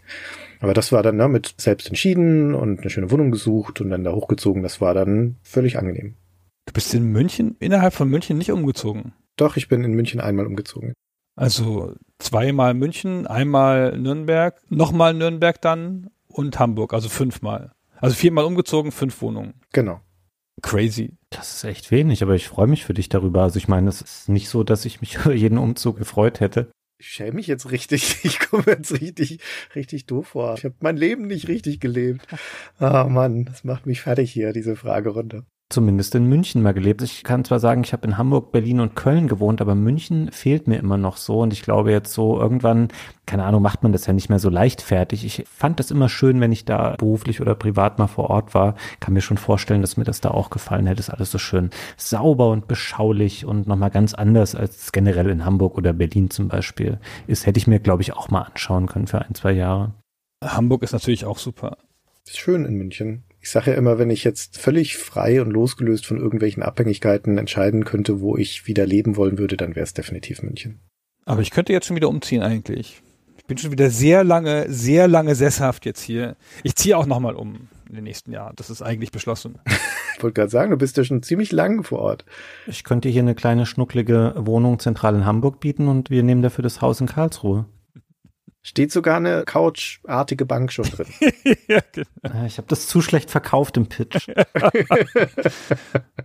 [0.60, 4.04] Aber das war dann ne, mit selbst entschieden und eine schöne Wohnung gesucht und dann
[4.04, 4.64] da hochgezogen.
[4.64, 6.16] Das war dann völlig angenehm.
[6.72, 9.12] Du bist in München, innerhalb von München nicht umgezogen.
[9.36, 10.94] Doch, ich bin in München einmal umgezogen.
[11.36, 17.74] Also zweimal München, einmal Nürnberg, nochmal Nürnberg dann und Hamburg, also fünfmal.
[17.98, 19.56] Also viermal umgezogen, fünf Wohnungen.
[19.74, 20.00] Genau.
[20.62, 21.18] Crazy.
[21.30, 23.44] Das ist echt wenig, aber ich freue mich für dich darüber.
[23.44, 26.72] Also ich meine, es ist nicht so, dass ich mich über jeden Umzug gefreut hätte.
[27.02, 28.20] Ich schäme mich jetzt richtig.
[28.24, 29.40] Ich komme jetzt richtig,
[29.76, 30.54] richtig doof vor.
[30.58, 32.26] Ich habe mein Leben nicht richtig gelebt.
[32.80, 37.02] Ah oh Mann, das macht mich fertig hier, diese Fragerunde zumindest in München mal gelebt.
[37.02, 40.68] Ich kann zwar sagen, ich habe in Hamburg, Berlin und Köln gewohnt, aber München fehlt
[40.68, 41.40] mir immer noch so.
[41.40, 42.90] Und ich glaube jetzt so irgendwann,
[43.26, 45.26] keine Ahnung, macht man das ja nicht mehr so leichtfertig.
[45.26, 48.76] Ich fand das immer schön, wenn ich da beruflich oder privat mal vor Ort war.
[49.00, 51.00] Kann mir schon vorstellen, dass mir das da auch gefallen hätte.
[51.00, 55.78] Ist alles so schön sauber und beschaulich und nochmal ganz anders als generell in Hamburg
[55.78, 57.46] oder Berlin zum Beispiel ist.
[57.46, 59.94] Hätte ich mir, glaube ich, auch mal anschauen können für ein, zwei Jahre.
[60.44, 61.78] Hamburg ist natürlich auch super.
[62.26, 63.24] Ist schön in München.
[63.42, 67.86] Ich sage ja immer, wenn ich jetzt völlig frei und losgelöst von irgendwelchen Abhängigkeiten entscheiden
[67.86, 70.80] könnte, wo ich wieder leben wollen würde, dann wäre es definitiv München.
[71.26, 73.02] Aber ich könnte jetzt schon wieder umziehen eigentlich.
[73.38, 76.38] Ich bin schon wieder sehr lange, sehr lange sesshaft jetzt hier.
[76.64, 78.56] Ich ziehe auch nochmal um in den nächsten Jahren.
[78.56, 79.60] Das ist eigentlich beschlossen.
[80.16, 82.26] ich wollte gerade sagen, du bist ja schon ziemlich lang vor Ort.
[82.68, 86.64] Ich könnte hier eine kleine schnucklige Wohnung zentral in Hamburg bieten und wir nehmen dafür
[86.64, 87.66] das Haus in Karlsruhe.
[88.64, 91.08] Steht sogar eine couchartige Bank schon drin.
[91.68, 92.46] ja, genau.
[92.46, 94.28] Ich habe das zu schlecht verkauft im Pitch.
[94.30, 94.38] äh,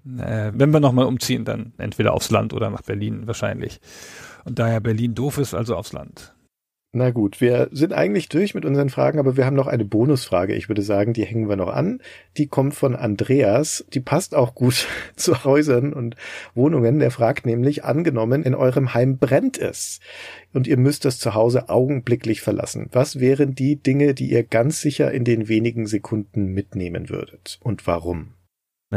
[0.05, 3.81] wenn wir nochmal umziehen, dann entweder aufs Land oder nach Berlin wahrscheinlich.
[4.45, 6.36] Und da ja Berlin doof ist, also aufs Land.
[6.99, 10.55] Na gut, wir sind eigentlich durch mit unseren Fragen, aber wir haben noch eine Bonusfrage.
[10.55, 12.01] Ich würde sagen, die hängen wir noch an.
[12.39, 13.85] Die kommt von Andreas.
[13.93, 16.17] Die passt auch gut zu Häusern und
[16.55, 16.99] Wohnungen.
[16.99, 20.01] Der fragt nämlich, angenommen, in eurem Heim brennt es
[20.55, 22.89] und ihr müsst das Zuhause augenblicklich verlassen.
[22.93, 27.87] Was wären die Dinge, die ihr ganz sicher in den wenigen Sekunden mitnehmen würdet und
[27.87, 28.36] warum?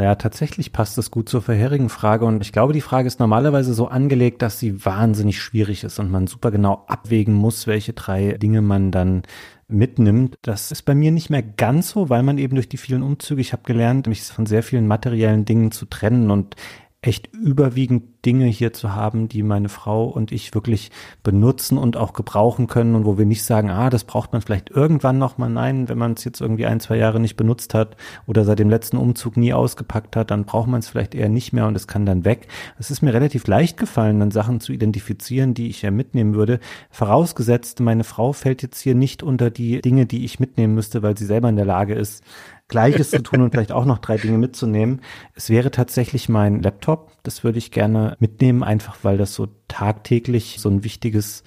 [0.00, 3.74] Naja, tatsächlich passt es gut zur vorherigen Frage und ich glaube, die Frage ist normalerweise
[3.74, 8.38] so angelegt, dass sie wahnsinnig schwierig ist und man super genau abwägen muss, welche drei
[8.38, 9.24] Dinge man dann
[9.68, 10.36] mitnimmt.
[10.40, 13.42] Das ist bei mir nicht mehr ganz so, weil man eben durch die vielen Umzüge,
[13.42, 16.56] ich habe gelernt, mich von sehr vielen materiellen Dingen zu trennen und
[17.02, 20.90] echt überwiegend Dinge hier zu haben, die meine Frau und ich wirklich
[21.22, 24.68] benutzen und auch gebrauchen können und wo wir nicht sagen, ah, das braucht man vielleicht
[24.68, 25.48] irgendwann nochmal.
[25.48, 27.96] Nein, wenn man es jetzt irgendwie ein, zwei Jahre nicht benutzt hat
[28.26, 31.54] oder seit dem letzten Umzug nie ausgepackt hat, dann braucht man es vielleicht eher nicht
[31.54, 32.48] mehr und es kann dann weg.
[32.78, 36.60] Es ist mir relativ leicht gefallen, dann Sachen zu identifizieren, die ich ja mitnehmen würde.
[36.90, 41.16] Vorausgesetzt, meine Frau fällt jetzt hier nicht unter die Dinge, die ich mitnehmen müsste, weil
[41.16, 42.22] sie selber in der Lage ist,
[42.70, 45.02] Gleiches zu tun und vielleicht auch noch drei Dinge mitzunehmen.
[45.34, 47.12] Es wäre tatsächlich mein Laptop.
[47.22, 51.42] Das würde ich gerne mitnehmen, einfach weil das so tagtäglich so ein wichtiges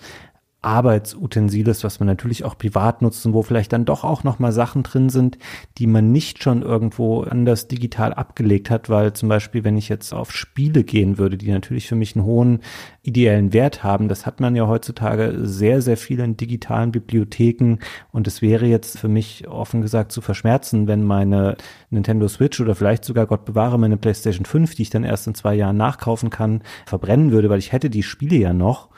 [0.63, 4.51] Arbeitsutensil ist, was man natürlich auch privat nutzt und wo vielleicht dann doch auch nochmal
[4.51, 5.37] Sachen drin sind,
[5.77, 10.13] die man nicht schon irgendwo anders digital abgelegt hat, weil zum Beispiel, wenn ich jetzt
[10.13, 12.59] auf Spiele gehen würde, die natürlich für mich einen hohen
[13.01, 17.77] ideellen Wert haben, das hat man ja heutzutage sehr, sehr viel in digitalen Bibliotheken.
[18.11, 21.57] Und es wäre jetzt für mich offen gesagt zu verschmerzen, wenn meine
[21.89, 25.35] Nintendo Switch oder vielleicht sogar Gott bewahre meine PlayStation 5, die ich dann erst in
[25.35, 28.89] zwei Jahren nachkaufen kann, verbrennen würde, weil ich hätte die Spiele ja noch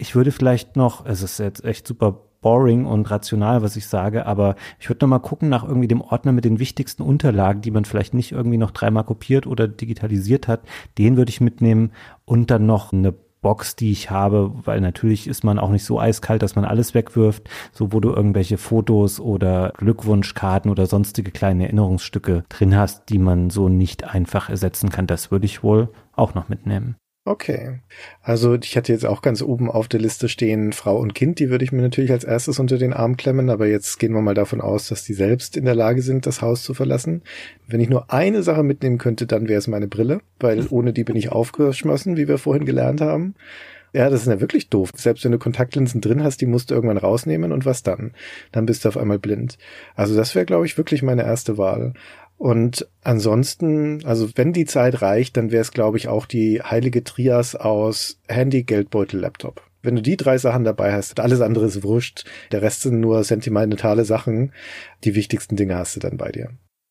[0.00, 4.24] ich würde vielleicht noch, es ist jetzt echt super boring und rational, was ich sage,
[4.24, 7.70] aber ich würde noch mal gucken nach irgendwie dem Ordner mit den wichtigsten Unterlagen, die
[7.70, 10.62] man vielleicht nicht irgendwie noch dreimal kopiert oder digitalisiert hat.
[10.96, 11.92] Den würde ich mitnehmen
[12.24, 16.00] und dann noch eine Box, die ich habe, weil natürlich ist man auch nicht so
[16.00, 21.64] eiskalt, dass man alles wegwirft, so wo du irgendwelche Fotos oder Glückwunschkarten oder sonstige kleine
[21.64, 25.06] Erinnerungsstücke drin hast, die man so nicht einfach ersetzen kann.
[25.06, 26.96] Das würde ich wohl auch noch mitnehmen.
[27.26, 27.80] Okay.
[28.22, 31.50] Also ich hatte jetzt auch ganz oben auf der Liste stehen Frau und Kind, die
[31.50, 34.34] würde ich mir natürlich als erstes unter den Arm klemmen, aber jetzt gehen wir mal
[34.34, 37.22] davon aus, dass die selbst in der Lage sind, das Haus zu verlassen.
[37.66, 41.04] Wenn ich nur eine Sache mitnehmen könnte, dann wäre es meine Brille, weil ohne die
[41.04, 43.34] bin ich aufgeschmissen, wie wir vorhin gelernt haben.
[43.92, 44.90] Ja, das ist ja wirklich doof.
[44.94, 48.12] Selbst wenn du Kontaktlinsen drin hast, die musst du irgendwann rausnehmen und was dann?
[48.52, 49.58] Dann bist du auf einmal blind.
[49.96, 51.94] Also das wäre, glaube ich, wirklich meine erste Wahl.
[52.40, 57.04] Und ansonsten, also wenn die Zeit reicht, dann wäre es, glaube ich, auch die heilige
[57.04, 59.62] Trias aus Handy, Geldbeutel, Laptop.
[59.82, 62.24] Wenn du die drei Sachen dabei hast, alles andere ist wurscht.
[62.50, 64.52] Der Rest sind nur sentimentale Sachen.
[65.04, 66.48] Die wichtigsten Dinge hast du dann bei dir.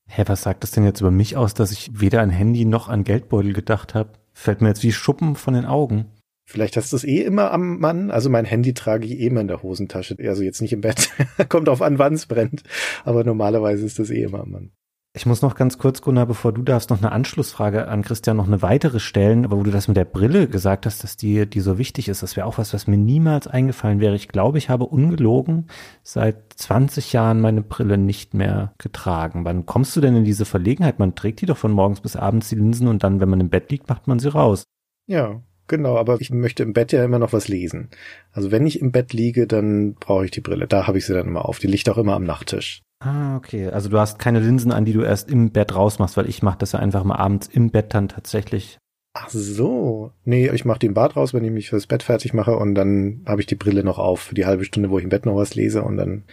[0.08, 2.88] Hä, was sagt das denn jetzt über mich aus, dass ich weder an Handy noch
[2.88, 4.12] an Geldbeutel gedacht habe?
[4.34, 6.06] Fällt mir jetzt wie Schuppen von den Augen.
[6.46, 8.12] Vielleicht hast du es eh immer am Mann.
[8.12, 10.16] Also mein Handy trage ich eh immer in der Hosentasche.
[10.20, 11.10] Also jetzt nicht im Bett.
[11.50, 12.62] Kommt auf an, wann es brennt.
[13.04, 14.72] Aber normalerweise ist das eh immer am Mann.
[15.20, 18.48] Ich muss noch ganz kurz, Gunnar, bevor du darfst, noch eine Anschlussfrage an Christian, noch
[18.48, 21.60] eine weitere stellen, aber wo du das mit der Brille gesagt hast, dass die, die
[21.60, 22.24] so wichtig ist.
[22.24, 24.16] Das wäre auch was, was mir niemals eingefallen wäre.
[24.16, 25.68] Ich glaube, ich habe ungelogen
[26.04, 29.44] seit 20 Jahren meine Brille nicht mehr getragen.
[29.44, 31.00] Wann kommst du denn in diese Verlegenheit?
[31.00, 33.50] Man trägt die doch von morgens bis abends die Linsen und dann, wenn man im
[33.50, 34.64] Bett liegt, macht man sie raus.
[35.06, 37.90] Ja, Genau, aber ich möchte im Bett ja immer noch was lesen.
[38.32, 40.68] Also wenn ich im Bett liege, dann brauche ich die Brille.
[40.68, 41.60] Da habe ich sie dann immer auf.
[41.60, 42.82] Die liegt auch immer am Nachttisch.
[43.00, 43.68] Ah, okay.
[43.68, 46.58] Also du hast keine Linsen an, die du erst im Bett rausmachst, weil ich mache
[46.58, 48.80] das ja einfach mal abends im Bett dann tatsächlich
[49.14, 50.12] Ach so.
[50.24, 53.24] Nee, ich mache den Bad raus, wenn ich mich fürs Bett fertig mache und dann
[53.26, 55.36] habe ich die Brille noch auf für die halbe Stunde, wo ich im Bett noch
[55.36, 56.26] was lese und dann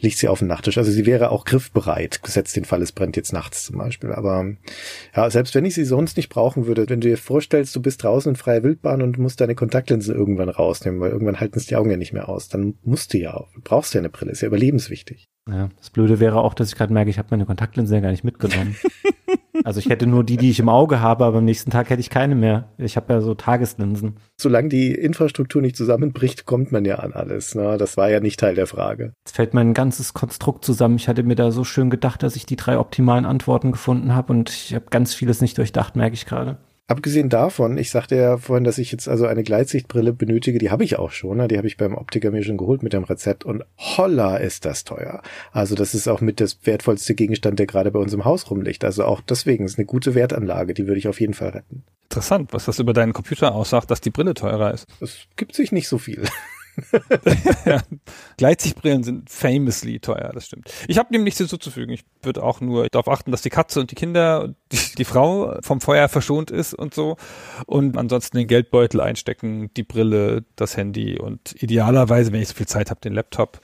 [0.00, 0.76] liegt sie auf dem Nachttisch.
[0.76, 4.12] Also sie wäre auch griffbereit, gesetzt den Fall, es brennt jetzt nachts zum Beispiel.
[4.12, 4.44] Aber
[5.14, 8.02] ja, selbst wenn ich sie sonst nicht brauchen würde, wenn du dir vorstellst, du bist
[8.02, 11.76] draußen in freier Wildbahn und musst deine Kontaktlinsen irgendwann rausnehmen, weil irgendwann halten es die
[11.76, 14.40] Augen ja nicht mehr aus, dann musst du ja, du brauchst ja eine Brille, ist
[14.40, 15.26] ja überlebenswichtig.
[15.48, 18.10] Ja, das Blöde wäre auch, dass ich gerade merke, ich habe meine Kontaktlinsen ja gar
[18.10, 18.76] nicht mitgenommen.
[19.64, 22.00] Also ich hätte nur die, die ich im Auge habe, aber am nächsten Tag hätte
[22.00, 22.68] ich keine mehr.
[22.78, 24.16] Ich habe ja so Tageslinsen.
[24.38, 27.54] Solange die Infrastruktur nicht zusammenbricht, kommt man ja an alles.
[27.54, 27.76] Ne?
[27.78, 29.12] Das war ja nicht Teil der Frage.
[29.24, 30.96] Jetzt fällt mein ganzes Konstrukt zusammen.
[30.96, 34.32] Ich hatte mir da so schön gedacht, dass ich die drei optimalen Antworten gefunden habe
[34.32, 36.58] und ich habe ganz vieles nicht durchdacht, merke ich gerade.
[36.88, 40.84] Abgesehen davon, ich sagte ja vorhin, dass ich jetzt also eine Gleitsichtbrille benötige, die habe
[40.84, 41.48] ich auch schon, ne?
[41.48, 44.84] die habe ich beim Optiker mir schon geholt mit dem Rezept und holla ist das
[44.84, 45.20] teuer.
[45.50, 48.84] Also das ist auch mit das wertvollste Gegenstand, der gerade bei uns im Haus rumliegt.
[48.84, 51.82] Also auch deswegen ist eine gute Wertanlage, die würde ich auf jeden Fall retten.
[52.04, 54.86] Interessant, was das über deinen Computer aussagt, dass die Brille teurer ist.
[55.00, 56.22] Es gibt sich nicht so viel.
[57.64, 57.82] Ja,
[58.36, 60.70] Gleitsichtbrillen sind famously teuer, das stimmt.
[60.88, 61.92] Ich habe dem nichts hinzuzufügen.
[61.92, 65.58] Ich würde auch nur darauf achten, dass die Katze und die Kinder, die, die Frau
[65.62, 67.16] vom Feuer verschont ist und so.
[67.66, 72.66] Und ansonsten den Geldbeutel einstecken, die Brille, das Handy und idealerweise, wenn ich so viel
[72.66, 73.60] Zeit habe, den Laptop.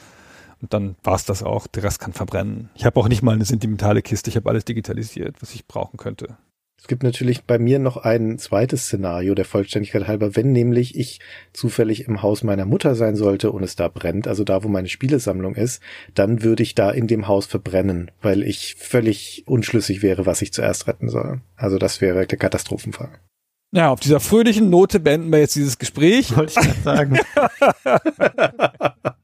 [0.61, 1.67] Und dann war's das auch.
[1.67, 2.71] Der Rest kann verbrennen.
[2.75, 4.31] Ich habe auch nicht mal eine sentimentale Kiste.
[4.31, 6.37] Ich habe alles digitalisiert, was ich brauchen könnte.
[6.83, 11.21] Es gibt natürlich bei mir noch ein zweites Szenario der Vollständigkeit halber, wenn nämlich ich
[11.53, 14.89] zufällig im Haus meiner Mutter sein sollte und es da brennt, also da, wo meine
[14.89, 15.81] Spielesammlung ist,
[16.15, 20.53] dann würde ich da in dem Haus verbrennen, weil ich völlig unschlüssig wäre, was ich
[20.53, 21.41] zuerst retten soll.
[21.55, 23.21] Also das wäre der Katastrophenfall.
[23.71, 26.37] Ja, auf dieser fröhlichen Note beenden wir jetzt dieses Gespräch.
[26.37, 27.19] Wollte ich gerade sagen.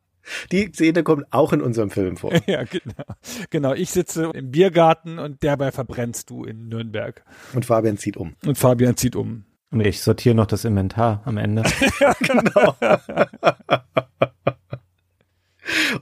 [0.50, 2.32] Die Szene kommt auch in unserem Film vor.
[2.46, 3.04] Ja, genau.
[3.50, 7.24] Genau, ich sitze im Biergarten und dabei verbrennst du in Nürnberg.
[7.52, 8.36] Und Fabian zieht um.
[8.46, 9.44] Und Fabian zieht um.
[9.70, 11.62] Und ich sortiere noch das Inventar am Ende.
[12.00, 12.74] ja, genau.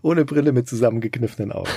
[0.02, 1.70] Ohne Brille mit zusammengekniffenen Augen.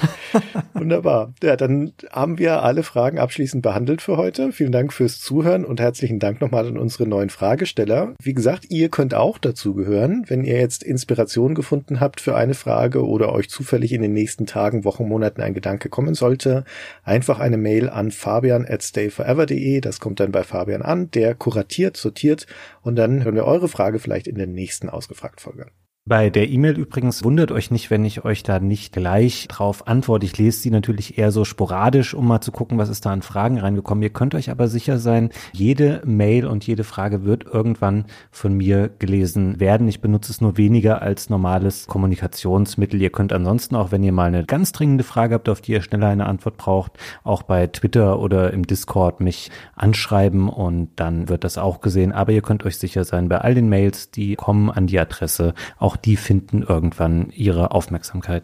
[0.73, 1.33] Wunderbar.
[1.43, 4.51] Ja, dann haben wir alle Fragen abschließend behandelt für heute.
[4.51, 8.13] Vielen Dank fürs Zuhören und herzlichen Dank nochmal an unsere neuen Fragesteller.
[8.21, 12.53] Wie gesagt, ihr könnt auch dazu gehören, wenn ihr jetzt Inspiration gefunden habt für eine
[12.53, 16.63] Frage oder euch zufällig in den nächsten Tagen, Wochen, Monaten ein Gedanke kommen sollte.
[17.03, 19.81] Einfach eine Mail an fabian at stayforever.de.
[19.81, 21.11] Das kommt dann bei Fabian an.
[21.11, 22.47] Der kuratiert, sortiert
[22.81, 25.67] und dann hören wir eure Frage vielleicht in der nächsten ausgefragt Folge.
[26.09, 30.25] Bei der E-Mail übrigens wundert euch nicht, wenn ich euch da nicht gleich drauf antworte.
[30.25, 33.21] Ich lese sie natürlich eher so sporadisch, um mal zu gucken, was ist da an
[33.21, 34.01] Fragen reingekommen.
[34.01, 38.89] Ihr könnt euch aber sicher sein, jede Mail und jede Frage wird irgendwann von mir
[38.97, 39.87] gelesen werden.
[39.87, 42.99] Ich benutze es nur weniger als normales Kommunikationsmittel.
[42.99, 45.83] Ihr könnt ansonsten auch, wenn ihr mal eine ganz dringende Frage habt, auf die ihr
[45.83, 46.93] schneller eine Antwort braucht,
[47.23, 52.13] auch bei Twitter oder im Discord mich anschreiben und dann wird das auch gesehen.
[52.13, 55.53] Aber ihr könnt euch sicher sein, bei all den Mails, die kommen an die Adresse,
[55.77, 58.43] auch die finden irgendwann ihre Aufmerksamkeit.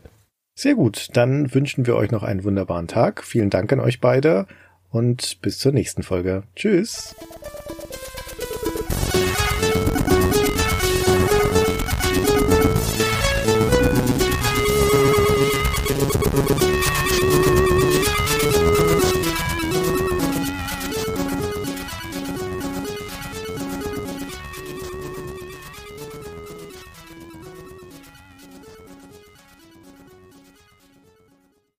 [0.58, 3.24] Sehr gut, dann wünschen wir euch noch einen wunderbaren Tag.
[3.24, 4.48] Vielen Dank an euch beide
[4.90, 6.44] und bis zur nächsten Folge.
[6.56, 7.16] Tschüss.